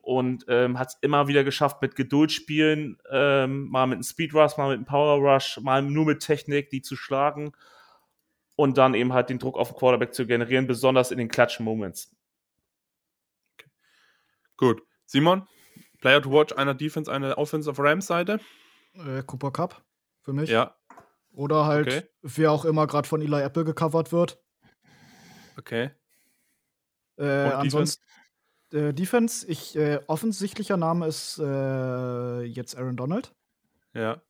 [0.00, 4.32] und ähm, hat es immer wieder geschafft, mit Geduld spielen, ähm, mal mit einem Speed
[4.34, 7.52] Rush, mal mit einem Power Rush, mal nur mit Technik, die zu schlagen
[8.56, 11.60] und dann eben halt den Druck auf den Quarterback zu generieren, besonders in den Clutch
[11.60, 12.16] Moments.
[13.54, 13.70] Okay.
[14.56, 14.82] Gut.
[15.04, 15.46] Simon,
[16.00, 18.40] Player to watch einer Defense, einer Offensive Rams Seite?
[18.94, 19.82] Äh, Cooper Cup
[20.22, 20.50] für mich.
[20.50, 20.74] Ja.
[21.32, 22.02] Oder halt, okay.
[22.22, 24.40] wer auch immer gerade von Eli Apple gecovert wird.
[25.58, 25.90] Okay.
[27.16, 28.02] Äh, ansonsten
[28.72, 33.34] Defense, äh, Defense ich, äh, offensichtlicher Name ist äh, jetzt Aaron Donald.
[33.92, 34.22] Ja.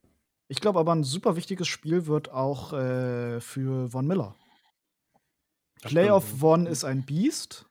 [0.48, 4.34] Ich glaube aber, ein super wichtiges Spiel wird auch äh, für Von Miller.
[5.82, 7.66] Playoff Von ist ein Beast.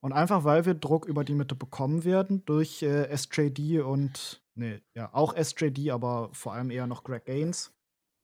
[0.00, 4.82] Und einfach weil wir Druck über die Mitte bekommen werden durch äh, SJD und, nee,
[4.94, 7.72] ja, auch SJD, aber vor allem eher noch Greg Gaines.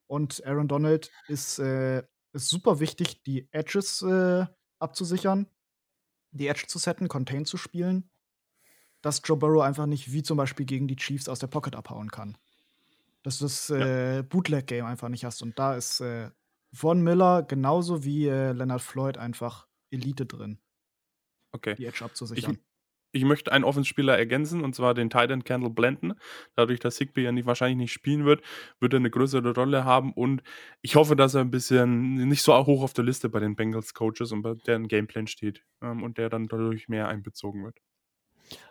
[0.07, 2.03] Und Aaron Donald ist äh,
[2.33, 4.47] ist super wichtig, die Edges äh,
[4.78, 5.47] abzusichern,
[6.33, 8.09] die Edge zu setten, Contain zu spielen,
[9.03, 12.11] dass Joe Burrow einfach nicht wie zum Beispiel gegen die Chiefs aus der Pocket abhauen
[12.11, 12.37] kann.
[13.22, 14.22] Dass du das äh, ja.
[14.22, 15.43] Bootleg-Game einfach nicht hast.
[15.43, 16.31] Und da ist äh,
[16.72, 20.59] Von Miller genauso wie äh, Leonard Floyd einfach Elite drin.
[21.53, 21.74] Okay.
[21.74, 22.55] Die Edge abzusichern.
[22.55, 22.70] Ich,
[23.12, 26.14] ich möchte einen Offenspieler ergänzen, und zwar den Titan Candle Blenden.
[26.56, 28.42] Dadurch, dass Higby ja nicht, wahrscheinlich nicht spielen wird,
[28.78, 30.12] wird er eine größere Rolle haben.
[30.12, 30.42] Und
[30.82, 33.94] ich hoffe, dass er ein bisschen nicht so hoch auf der Liste bei den Bengals
[33.94, 37.78] Coaches und bei deren Gameplan steht ähm, und der dann dadurch mehr einbezogen wird.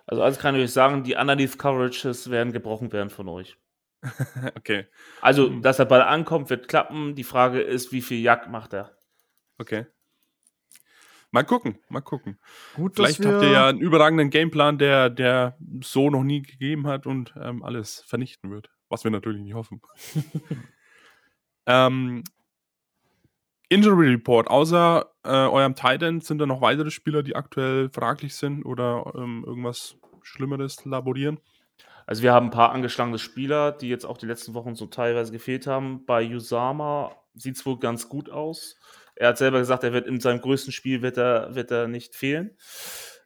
[0.05, 3.57] Also, alles kann ich euch sagen, die Underneath Coverages werden gebrochen werden von euch.
[4.55, 4.87] okay.
[5.21, 7.15] Also, dass der Ball ankommt, wird klappen.
[7.15, 8.97] Die Frage ist, wie viel Jagd macht er?
[9.57, 9.85] Okay.
[11.31, 12.39] Mal gucken, mal gucken.
[12.75, 17.05] Gut, Vielleicht habt ihr ja einen überragenden Gameplan, der, der so noch nie gegeben hat
[17.05, 18.69] und ähm, alles vernichten wird.
[18.89, 19.81] Was wir natürlich nicht hoffen.
[21.67, 22.23] ähm,
[23.69, 24.49] Injury Report.
[24.49, 29.43] Außer äh, eurem Titan sind da noch weitere Spieler, die aktuell fraglich sind oder ähm,
[29.45, 31.39] irgendwas Schlimmeres laborieren?
[32.07, 35.31] Also wir haben ein paar angeschlagene Spieler, die jetzt auch die letzten Wochen so teilweise
[35.31, 36.05] gefehlt haben.
[36.07, 38.77] Bei Usama sieht es wohl ganz gut aus.
[39.15, 42.15] Er hat selber gesagt, er wird in seinem größten Spiel wird er, wird er nicht
[42.15, 42.57] fehlen.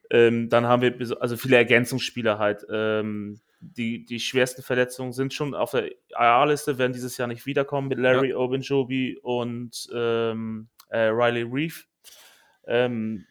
[0.10, 2.66] Ähm, dann haben wir also viele Ergänzungsspieler halt.
[2.70, 7.88] Ähm, die, die schwersten Verletzungen sind schon auf der IR-Liste, werden dieses Jahr nicht wiederkommen
[7.88, 8.38] mit Larry ja.
[8.38, 11.88] Obenjobi und ähm, äh, Riley Reef.
[12.66, 13.26] Ähm,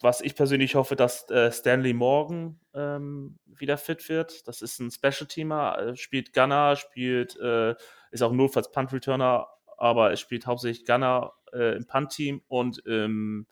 [0.00, 4.46] was ich persönlich hoffe, dass äh, Stanley Morgan ähm, wieder fit wird.
[4.46, 7.74] Das ist ein Special-Teamer, äh, spielt Gunner, spielt, äh,
[8.10, 9.48] ist auch notfalls Punt-Returner,
[9.84, 13.46] aber er spielt hauptsächlich Gunner äh, im Punt-Team und im,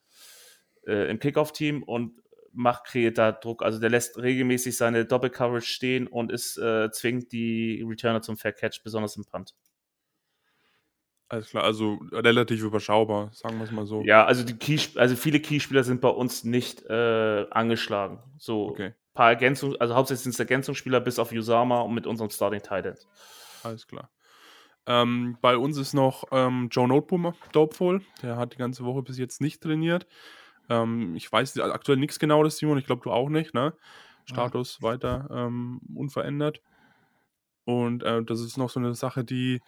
[0.86, 2.22] äh, im Kickoff-Team und
[2.52, 3.62] macht, kreiert da Druck.
[3.62, 8.54] Also der lässt regelmäßig seine Doppel-Coverage stehen und ist, äh, zwingt die Returner zum Fair
[8.54, 9.54] Catch, besonders im Punt.
[11.28, 14.02] Alles klar, also relativ überschaubar, sagen wir es mal so.
[14.02, 18.20] Ja, also die Key, also viele Keyspieler sind bei uns nicht äh, angeschlagen.
[18.38, 18.94] So okay.
[19.12, 22.96] paar Ergänzungen, also hauptsächlich sind es Ergänzungsspieler bis auf Usama und mit unserem Starting Titan.
[23.62, 24.10] Alles klar.
[24.86, 28.02] Ähm, bei uns ist noch ähm, Joe Noteboom Dopeful.
[28.22, 30.06] Der hat die ganze Woche bis jetzt nicht trainiert.
[30.68, 32.78] Ähm, ich weiß aktuell nichts genaues, Simon.
[32.78, 33.74] Ich glaube, du auch nicht, ne?
[34.24, 34.88] Status ja.
[34.88, 36.60] weiter ähm, unverändert.
[37.64, 39.60] Und äh, das ist noch so eine Sache, die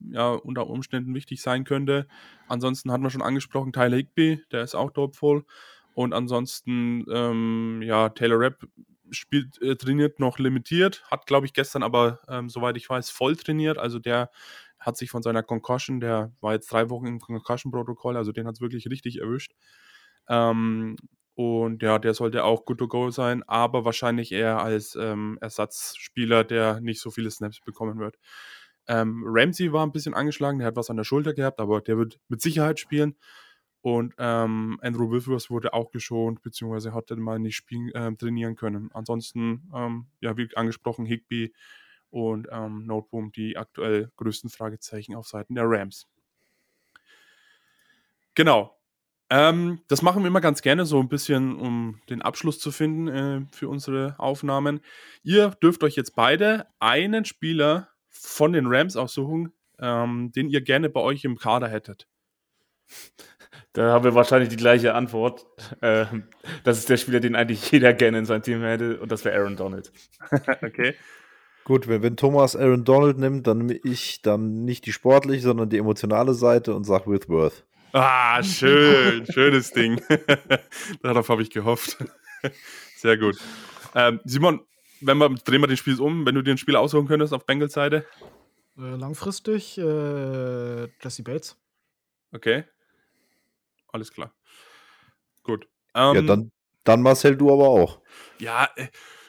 [0.00, 2.06] ja unter Umständen wichtig sein könnte.
[2.46, 5.44] Ansonsten hatten wir schon angesprochen, Tyler Higby, der ist auch Dopeful.
[5.94, 8.66] Und ansonsten, ähm, ja, Taylor Rapp
[9.10, 13.36] spielt, äh, trainiert noch limitiert, hat, glaube ich, gestern aber, ähm, soweit ich weiß, voll
[13.36, 13.78] trainiert.
[13.78, 14.30] Also der
[14.78, 18.54] hat sich von seiner Concussion, der war jetzt drei Wochen im Concussion-Protokoll, also den hat
[18.56, 19.54] es wirklich richtig erwischt.
[20.28, 20.96] Ähm,
[21.34, 26.44] und ja, der sollte auch good to go sein, aber wahrscheinlich eher als ähm, Ersatzspieler,
[26.44, 28.16] der nicht so viele Snaps bekommen wird.
[28.88, 31.98] Ähm, Ramsey war ein bisschen angeschlagen, der hat was an der Schulter gehabt, aber der
[31.98, 33.16] wird mit Sicherheit spielen.
[33.80, 38.56] Und ähm, Andrew Withers wurde auch geschont, beziehungsweise hat dann mal nicht spielen, äh, trainieren
[38.56, 38.90] können.
[38.92, 41.52] Ansonsten, ähm, ja, wie angesprochen, Higby
[42.10, 46.06] und ähm, Noteboom die aktuell größten Fragezeichen auf Seiten der Rams.
[48.34, 48.74] Genau.
[49.30, 53.08] Ähm, das machen wir immer ganz gerne, so ein bisschen, um den Abschluss zu finden
[53.08, 54.80] äh, für unsere Aufnahmen.
[55.22, 60.88] Ihr dürft euch jetzt beide einen Spieler von den Rams aussuchen, ähm, den ihr gerne
[60.88, 62.08] bei euch im Kader hättet.
[63.72, 65.46] Da haben wir wahrscheinlich die gleiche Antwort.
[65.82, 66.24] Ähm,
[66.64, 69.38] das ist der Spieler, den eigentlich jeder gerne in sein Team hätte, und das wäre
[69.38, 69.92] Aaron Donald.
[70.62, 70.94] okay.
[71.64, 75.68] Gut, wenn, wenn, Thomas Aaron Donald nimmt, dann nehme ich dann nicht die sportliche, sondern
[75.68, 77.64] die emotionale Seite und sage Withworth.
[77.92, 80.00] Ah, schön, schönes Ding.
[81.02, 81.98] Darauf habe ich gehofft.
[82.96, 83.36] Sehr gut.
[83.94, 84.60] Ähm, Simon,
[85.00, 87.46] wenn wir, drehen wir den Spiel um, wenn du dir ein Spiel aussuchen könntest auf
[87.46, 88.04] Bengals Seite?
[88.78, 91.56] Äh, langfristig äh, Jesse Bates.
[92.32, 92.64] Okay.
[93.88, 94.34] Alles klar.
[95.42, 95.68] Gut.
[95.94, 96.52] Ähm, ja, dann,
[96.84, 98.00] dann Marcel, du aber auch.
[98.38, 98.88] Ja, äh,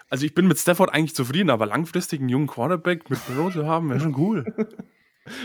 [0.10, 3.68] also ich bin mit Stafford eigentlich zufrieden, aber langfristig einen jungen Quarterback mit Burrow zu
[3.68, 4.45] haben, wäre schon cool.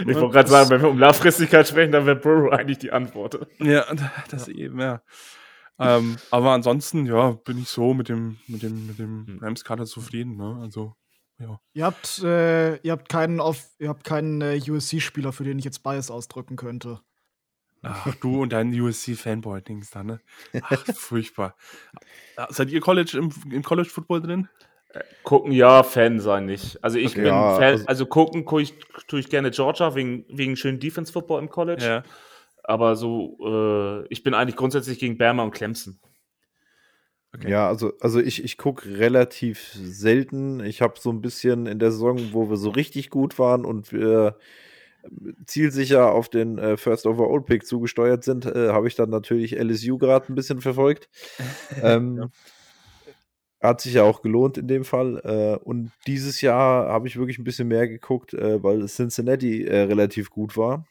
[0.06, 3.46] Ich wollte gerade sagen, wenn wir um Langfristigkeit sprechen, dann wäre Burrow eigentlich die Antwort.
[3.58, 3.84] Ja,
[4.30, 5.02] das eben, ja.
[5.78, 9.38] ähm, aber ansonsten, ja, bin ich so mit dem, mit dem, mit dem hm.
[9.42, 10.58] Rams-Kader zufrieden, ne?
[10.62, 10.94] Also,
[11.38, 11.60] ja.
[11.74, 13.42] Ihr habt, äh, ihr habt keinen,
[14.04, 17.00] keinen äh, USC-Spieler, für den ich jetzt Bias ausdrücken könnte.
[17.84, 20.20] Ach, du und dein USC-Fanboy-Dings da, ne?
[20.62, 21.56] Ach, furchtbar.
[22.48, 24.48] Seid ihr College im, im College-Football drin?
[24.90, 26.82] Äh, gucken ja, Fan sein nicht.
[26.82, 28.74] Also ich okay, bin ja, Fan, also, also gucken tue ich,
[29.06, 31.84] tue ich gerne Georgia wegen, wegen schönen Defense-Football im College.
[31.84, 32.02] Ja.
[32.62, 35.98] Aber so, äh, ich bin eigentlich grundsätzlich gegen Bama und Clemson.
[37.34, 37.50] Okay.
[37.50, 40.64] Ja, also, also ich, ich gucke relativ selten.
[40.64, 43.92] Ich habe so ein bisschen in der Saison, wo wir so richtig gut waren und
[43.92, 44.38] wir
[45.46, 49.98] zielsicher auf den äh, First Overall Pick zugesteuert sind, äh, habe ich dann natürlich LSU
[49.98, 51.08] gerade ein bisschen verfolgt.
[51.82, 52.28] ähm, ja.
[53.60, 55.20] Hat sich ja auch gelohnt in dem Fall.
[55.24, 59.82] Äh, und dieses Jahr habe ich wirklich ein bisschen mehr geguckt, äh, weil Cincinnati äh,
[59.82, 60.86] relativ gut war.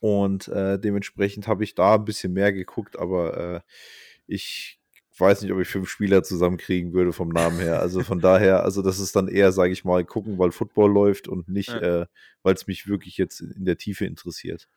[0.00, 3.62] Und äh, dementsprechend habe ich da ein bisschen mehr geguckt, aber
[4.26, 4.80] ich
[5.20, 7.80] weiß nicht, ob ich fünf Spieler zusammenkriegen würde vom Namen her.
[7.80, 11.28] Also von daher, also das ist dann eher, sage ich mal, gucken, weil Football läuft
[11.28, 12.02] und nicht, ja.
[12.02, 12.06] äh,
[12.42, 14.68] weil es mich wirklich jetzt in der Tiefe interessiert.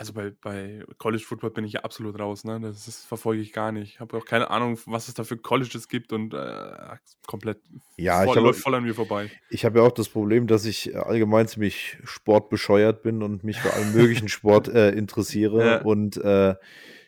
[0.00, 2.58] Also bei, bei College Football bin ich ja absolut raus, ne?
[2.58, 3.92] Das, das verfolge ich gar nicht.
[3.92, 7.58] Ich habe auch keine Ahnung, was es da für Colleges gibt und äh, komplett
[7.98, 9.30] ja, voll, läuft voll an mir vorbei.
[9.50, 13.74] Ich habe ja auch das Problem, dass ich allgemein ziemlich sportbescheuert bin und mich für
[13.74, 15.82] allen möglichen Sport äh, interessiere ja.
[15.82, 16.54] und äh,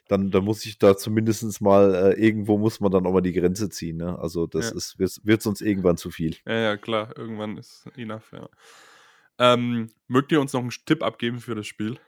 [0.08, 3.32] dann, dann muss ich da zumindest mal, äh, irgendwo muss man dann auch mal die
[3.32, 3.98] Grenze ziehen.
[3.98, 4.18] Ne?
[4.18, 4.76] Also das ja.
[4.76, 6.36] ist, wird, wird sonst irgendwann zu viel.
[6.46, 8.48] Ja, ja, klar, irgendwann ist enough, ja.
[9.38, 11.98] Ähm, mögt ihr uns noch einen Tipp abgeben für das Spiel?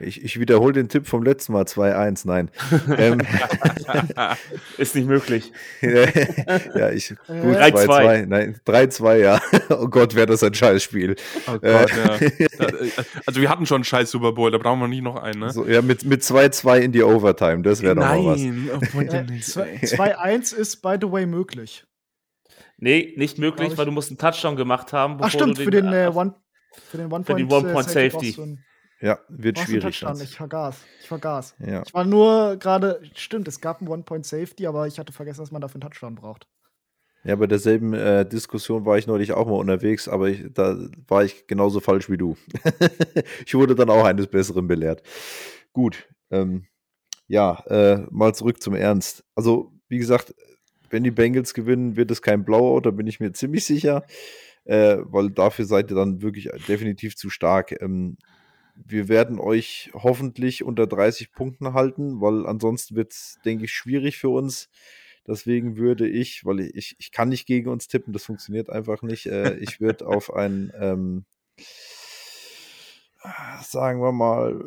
[0.00, 2.50] Ich, ich wiederhole den Tipp vom letzten Mal 2-1, nein.
[2.96, 3.20] ähm,
[4.78, 5.52] ist nicht möglich.
[5.80, 7.08] ja, ich.
[7.26, 8.26] Gut, 2-2.
[8.26, 9.40] Nein, 3-2, ja.
[9.70, 11.16] Oh Gott, wäre das ein Scheißspiel.
[11.48, 11.86] Oh Gott, äh,
[12.38, 12.46] ja.
[13.26, 15.50] Also, wir hatten schon einen scheiß Super Bowl, da brauchen wir nicht noch einen, ne?
[15.50, 18.40] So, ja, mit 2-2 mit in die Overtime, das wäre doch mal was.
[18.40, 21.84] Nein, 2-1 ist, by the way, möglich.
[22.76, 25.18] Nee, nicht möglich, weil du musst einen Touchdown gemacht haben.
[25.20, 26.34] Ach, stimmt, für den, äh, One,
[26.88, 28.36] für den One-Point-Safety.
[28.38, 28.58] One
[29.00, 30.02] ja, wird schwierig.
[30.22, 30.84] Ich vergaß.
[31.00, 31.54] Ich vergaß.
[31.64, 31.82] Ja.
[31.86, 35.60] Ich war nur gerade, stimmt, es gab einen One-Point-Safety, aber ich hatte vergessen, dass man
[35.60, 36.48] dafür einen Touchdown braucht.
[37.24, 40.78] Ja, bei derselben äh, Diskussion war ich neulich auch mal unterwegs, aber ich, da
[41.08, 42.36] war ich genauso falsch wie du.
[43.46, 45.02] ich wurde dann auch eines Besseren belehrt.
[45.72, 46.66] Gut, ähm,
[47.26, 49.24] ja, äh, mal zurück zum Ernst.
[49.34, 50.34] Also, wie gesagt,
[50.90, 54.04] wenn die Bengals gewinnen, wird es kein Blowout, da bin ich mir ziemlich sicher,
[54.64, 57.80] äh, weil dafür seid ihr dann wirklich definitiv zu stark.
[57.82, 58.16] Ähm,
[58.84, 64.18] wir werden euch hoffentlich unter 30 Punkten halten, weil ansonsten wird es, denke ich, schwierig
[64.18, 64.68] für uns.
[65.26, 69.26] Deswegen würde ich, weil ich, ich kann nicht gegen uns tippen, das funktioniert einfach nicht.
[69.26, 71.24] Äh, ich würde auf ein, ähm,
[73.62, 74.64] sagen wir mal,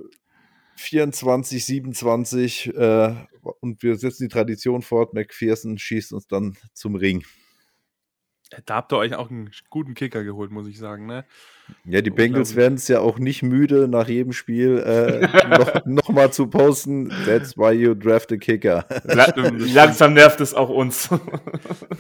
[0.76, 3.16] 24, 27 äh,
[3.60, 5.14] und wir setzen die Tradition fort.
[5.14, 7.24] McPherson schießt uns dann zum Ring.
[8.66, 11.06] Da habt ihr euch auch einen guten Kicker geholt, muss ich sagen.
[11.06, 11.24] Ne?
[11.86, 16.10] Ja, die Bengals werden es ja auch nicht müde, nach jedem Spiel äh, noch, noch,
[16.10, 17.12] mal zu posten.
[17.26, 18.86] That's why you draft a Kicker.
[19.04, 21.10] Langsam nervt es auch uns.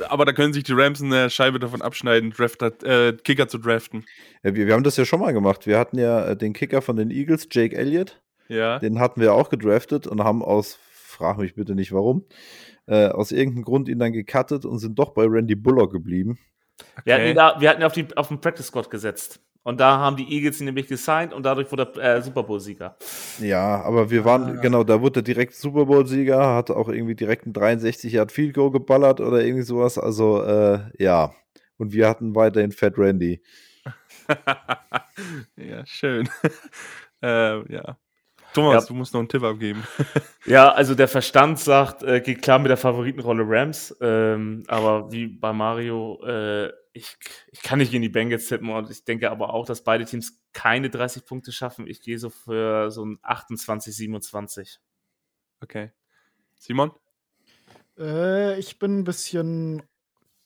[0.10, 4.06] Aber da können sich die Rams eine Scheibe davon abschneiden, Drafter, äh, Kicker zu draften.
[4.44, 5.68] Ja, wir, wir, haben das ja schon mal gemacht.
[5.68, 8.22] Wir hatten ja äh, den Kicker von den Eagles, Jake Elliott.
[8.50, 8.80] Ja.
[8.80, 10.78] Den hatten wir auch gedraftet und haben aus,
[11.22, 12.26] frag mich bitte nicht warum,
[12.88, 16.40] äh, aus irgendeinem Grund ihn dann gecuttet und sind doch bei Randy Bullock geblieben.
[16.98, 17.02] Okay.
[17.06, 19.40] Wir hatten, da, wir hatten auf, die, auf den Practice Squad gesetzt.
[19.64, 22.98] Und da haben die Eagles ihn nämlich gesigned und dadurch wurde er äh, Super Bowl-Sieger.
[23.40, 24.62] Ja, aber wir waren, ah.
[24.62, 28.56] genau, da wurde er direkt Super Bowl-Sieger, hat auch irgendwie direkt ein 63 Yard Field
[28.56, 30.00] Goal geballert oder irgendwie sowas.
[30.00, 31.36] Also, äh, ja.
[31.78, 33.44] Und wir hatten weiterhin Fat Randy.
[35.56, 36.28] ja, schön.
[37.22, 37.98] äh, ja.
[38.54, 38.88] Thomas, ja.
[38.88, 39.84] du musst noch einen Tipp abgeben.
[40.46, 45.28] ja, also der Verstand sagt, äh, geht klar mit der Favoritenrolle Rams, ähm, aber wie
[45.28, 47.18] bei Mario, äh, ich,
[47.52, 50.42] ich kann nicht gegen die Bengals tippen und ich denke aber auch, dass beide Teams
[50.54, 51.88] keine 30 Punkte schaffen.
[51.88, 54.80] Ich gehe so für so ein 28, 27.
[55.62, 55.92] Okay.
[56.58, 56.92] Simon?
[57.98, 59.84] Äh, ich bin ein bisschen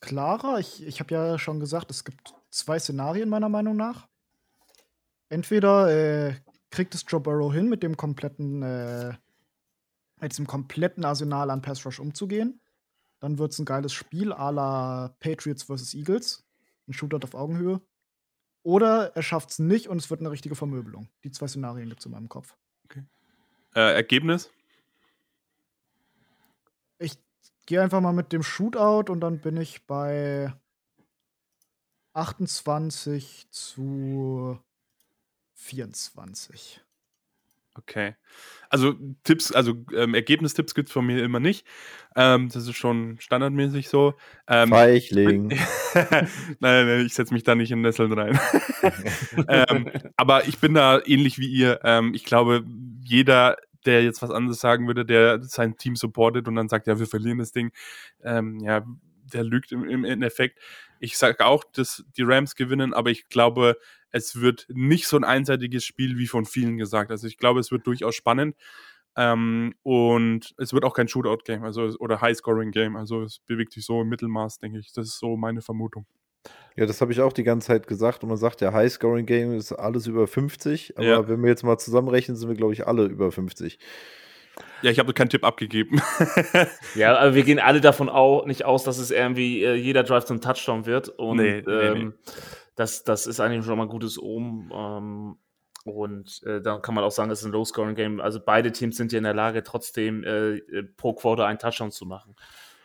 [0.01, 0.59] klarer.
[0.59, 4.07] Ich, ich habe ja schon gesagt, es gibt zwei Szenarien meiner Meinung nach.
[5.29, 6.35] Entweder äh,
[6.75, 9.13] kriegt es Joe Burrow hin, mit dem kompletten, äh,
[10.19, 12.59] mit diesem kompletten Arsenal an Pass Rush umzugehen.
[13.19, 15.93] Dann wird es ein geiles Spiel à la Patriots vs.
[15.93, 16.43] Eagles.
[16.87, 17.81] Ein Shootout auf Augenhöhe.
[18.61, 21.07] Oder er schafft es nicht und es wird eine richtige Vermöbelung.
[21.23, 22.55] Die zwei Szenarien gibt es in meinem Kopf.
[22.85, 23.03] Okay.
[23.73, 24.51] Äh, Ergebnis?
[26.99, 27.17] Ich
[27.65, 30.53] gehe einfach mal mit dem Shootout und dann bin ich bei
[32.13, 34.59] 28 zu
[35.65, 36.81] 24.
[37.77, 38.15] Okay.
[38.69, 41.65] Also Tipps, also ähm, Ergebnistipps gibt es von mir immer nicht.
[42.15, 44.13] Ähm, das ist schon standardmäßig so.
[44.47, 45.49] Ähm, Feichling.
[46.59, 48.39] nein, nein, ich setze mich da nicht in Nesseln rein.
[49.49, 51.81] ähm, aber ich bin da ähnlich wie ihr.
[51.83, 52.63] Ähm, ich glaube,
[53.01, 56.97] jeder, der jetzt was anderes sagen würde, der sein Team supportet und dann sagt, ja,
[56.97, 57.71] wir verlieren das Ding,
[58.23, 58.85] ähm, ja,
[59.33, 60.59] der lügt im, im Endeffekt.
[60.99, 63.77] Ich sage auch, dass die Rams gewinnen, aber ich glaube,
[64.15, 67.11] es wird nicht so ein einseitiges Spiel wie von vielen gesagt.
[67.11, 68.55] Also ich glaube, es wird durchaus spannend.
[69.17, 72.95] Ähm, und es wird auch kein Shootout-Game, also oder High-Scoring-Game.
[72.95, 74.93] Also es bewegt sich so im Mittelmaß, denke ich.
[74.93, 76.05] Das ist so meine Vermutung.
[76.77, 78.23] Ja, das habe ich auch die ganze Zeit gesagt.
[78.23, 80.97] Und man sagt, ja, High-Scoring-Game ist alles über 50.
[80.97, 81.27] Aber ja.
[81.27, 83.79] wenn wir jetzt mal zusammenrechnen, sind wir, glaube ich, alle über 50.
[84.81, 86.01] Ja, ich habe keinen Tipp abgegeben.
[86.95, 90.23] ja, aber wir gehen alle davon auch nicht aus, dass es irgendwie äh, jeder Drive
[90.23, 91.09] zum Touchdown wird.
[91.09, 92.31] Und nee, nee, ähm, nee.
[92.75, 94.71] Das, das ist eigentlich schon mal ein gutes Ohm.
[94.73, 95.37] Ähm,
[95.85, 98.19] und äh, dann kann man auch sagen, es ist ein Low-Scoring-Game.
[98.19, 101.91] Also beide Teams sind ja in der Lage, trotzdem äh, äh, pro Quarter einen Touchdown
[101.91, 102.35] zu machen.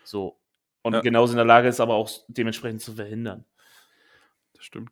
[0.05, 0.39] So.
[0.83, 1.01] Und ja.
[1.01, 3.45] genauso in der Lage ist aber auch dementsprechend zu verhindern.
[4.55, 4.91] Das stimmt.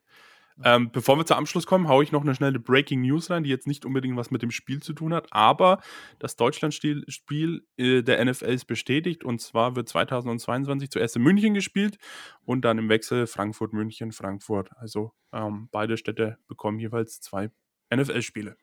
[0.65, 3.51] Ähm, bevor wir zum Abschluss kommen, haue ich noch eine schnelle Breaking News rein, die
[3.51, 5.81] jetzt nicht unbedingt was mit dem Spiel zu tun hat, aber
[6.19, 11.99] das Deutschland-Spiel äh, der NFL ist bestätigt und zwar wird 2022 zuerst in München gespielt
[12.45, 14.71] und dann im Wechsel Frankfurt, München, Frankfurt.
[14.77, 17.51] Also ähm, beide Städte bekommen jeweils zwei
[17.95, 18.57] NFL-Spiele.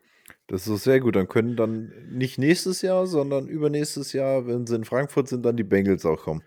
[0.48, 1.16] Das ist sehr gut.
[1.16, 5.58] Dann können dann nicht nächstes Jahr, sondern übernächstes Jahr, wenn sie in Frankfurt sind, dann
[5.58, 6.44] die Bengals auch kommen.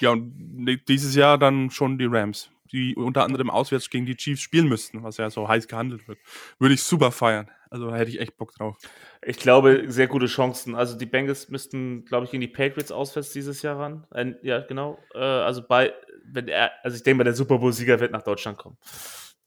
[0.00, 4.40] Ja, und dieses Jahr dann schon die Rams die unter anderem auswärts gegen die Chiefs
[4.40, 6.18] spielen müssten, was ja so heiß gehandelt wird.
[6.58, 7.50] Würde ich super feiern.
[7.70, 8.76] Also da hätte ich echt Bock drauf.
[9.22, 10.74] Ich glaube, sehr gute Chancen.
[10.74, 14.06] Also die Bengals müssten, glaube ich, gegen die Patriots auswärts dieses Jahr ran.
[14.10, 14.98] Ein, ja, genau.
[15.14, 15.92] Äh, also bei,
[16.24, 18.76] wenn er, also ich denke mal, der Super Bowl-Sieger wird nach Deutschland kommen.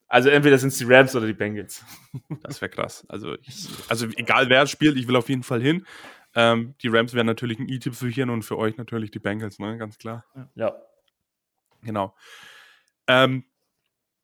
[0.07, 1.85] Also entweder sind es die Rams oder die Bengals.
[2.41, 3.05] Das wäre krass.
[3.09, 5.85] Also, ich, also egal wer spielt, ich will auf jeden Fall hin.
[6.35, 9.59] Ähm, die Rams wären natürlich ein E-Tipp für hier und für euch natürlich die Bengals,
[9.59, 9.77] ne?
[9.77, 10.25] Ganz klar.
[10.55, 10.75] Ja.
[11.81, 12.15] Genau.
[13.07, 13.45] Ähm,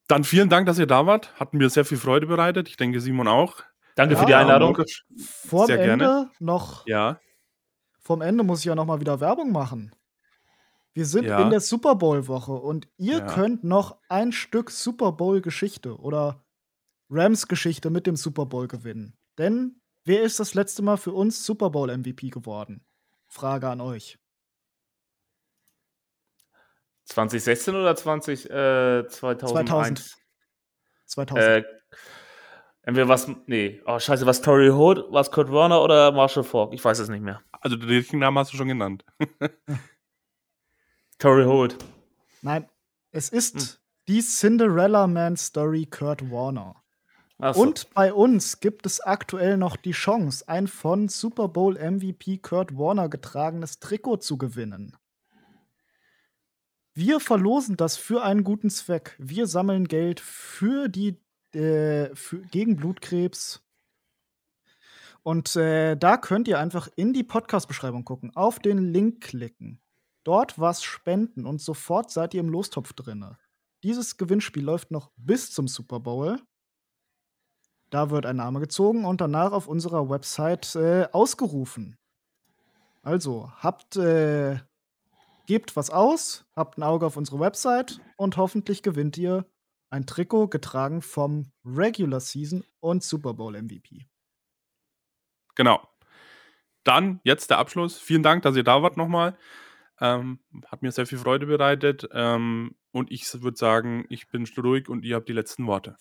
[0.07, 1.33] dann vielen Dank, dass ihr da wart.
[1.39, 2.69] Hat mir sehr viel Freude bereitet.
[2.69, 3.63] Ich denke, Simon auch.
[3.95, 4.77] Danke ja, für die Einladung.
[5.17, 6.31] Vorm sehr Ende gerne.
[6.39, 6.85] noch.
[6.85, 7.19] Ja.
[7.99, 9.95] Vorm Ende muss ich ja noch mal wieder Werbung machen.
[10.93, 11.41] Wir sind ja.
[11.41, 13.25] in der Super Bowl Woche und ihr ja.
[13.25, 16.43] könnt noch ein Stück Super Bowl Geschichte oder
[17.09, 19.17] Rams Geschichte mit dem Super Bowl gewinnen.
[19.37, 22.85] Denn wer ist das letzte Mal für uns Super Bowl MVP geworden?
[23.27, 24.17] Frage an euch.
[27.05, 29.57] 2016 oder 20, äh, 2001?
[29.65, 30.17] 2000.
[31.05, 31.43] 2000.
[31.43, 31.63] Äh,
[32.81, 36.73] entweder was, nee, oh scheiße, was Tory Hood, was Kurt Warner oder Marshall Falk?
[36.73, 37.41] Ich weiß es nicht mehr.
[37.61, 39.05] Also den richtigen Namen hast du schon genannt.
[41.19, 41.77] Tory Hood.
[42.41, 42.67] Nein,
[43.11, 43.77] es ist hm.
[44.07, 46.75] die Cinderella Man Story Kurt Warner.
[47.38, 47.61] So.
[47.61, 52.77] Und bei uns gibt es aktuell noch die Chance, ein von Super Bowl MVP Kurt
[52.77, 54.95] Warner getragenes Trikot zu gewinnen.
[56.93, 59.15] Wir verlosen das für einen guten Zweck.
[59.19, 61.19] Wir sammeln Geld für die
[61.53, 63.61] äh, für, gegen Blutkrebs.
[65.23, 69.81] Und äh, da könnt ihr einfach in die Podcast-Beschreibung gucken, auf den Link klicken,
[70.23, 73.36] dort was spenden und sofort seid ihr im Lostopf drin.
[73.83, 76.39] Dieses Gewinnspiel läuft noch bis zum Super Bowl.
[77.95, 81.95] Da wird ein Name gezogen und danach auf unserer Website äh, ausgerufen.
[83.03, 84.57] Also habt äh,
[85.45, 89.45] Gebt was aus, habt ein Auge auf unsere Website und hoffentlich gewinnt ihr
[89.89, 94.07] ein Trikot getragen vom Regular Season und Super Bowl MVP.
[95.55, 95.87] Genau.
[96.83, 97.97] Dann jetzt der Abschluss.
[97.97, 99.37] Vielen Dank, dass ihr da wart nochmal.
[100.01, 102.09] Ähm, hat mir sehr viel Freude bereitet.
[102.11, 105.95] Ähm, und ich würde sagen, ich bin ruhig und ihr habt die letzten Worte.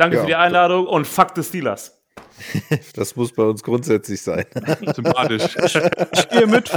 [0.00, 0.22] Danke ja.
[0.22, 1.98] für die Einladung und fuck the Steelers.
[2.94, 4.46] Das muss bei uns grundsätzlich sein.
[4.94, 5.54] Sympathisch.
[6.12, 6.70] Ich gehe mit.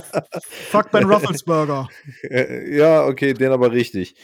[0.69, 1.87] Fuck Ben Rufflesburger.
[2.67, 4.15] Ja, okay, den aber richtig.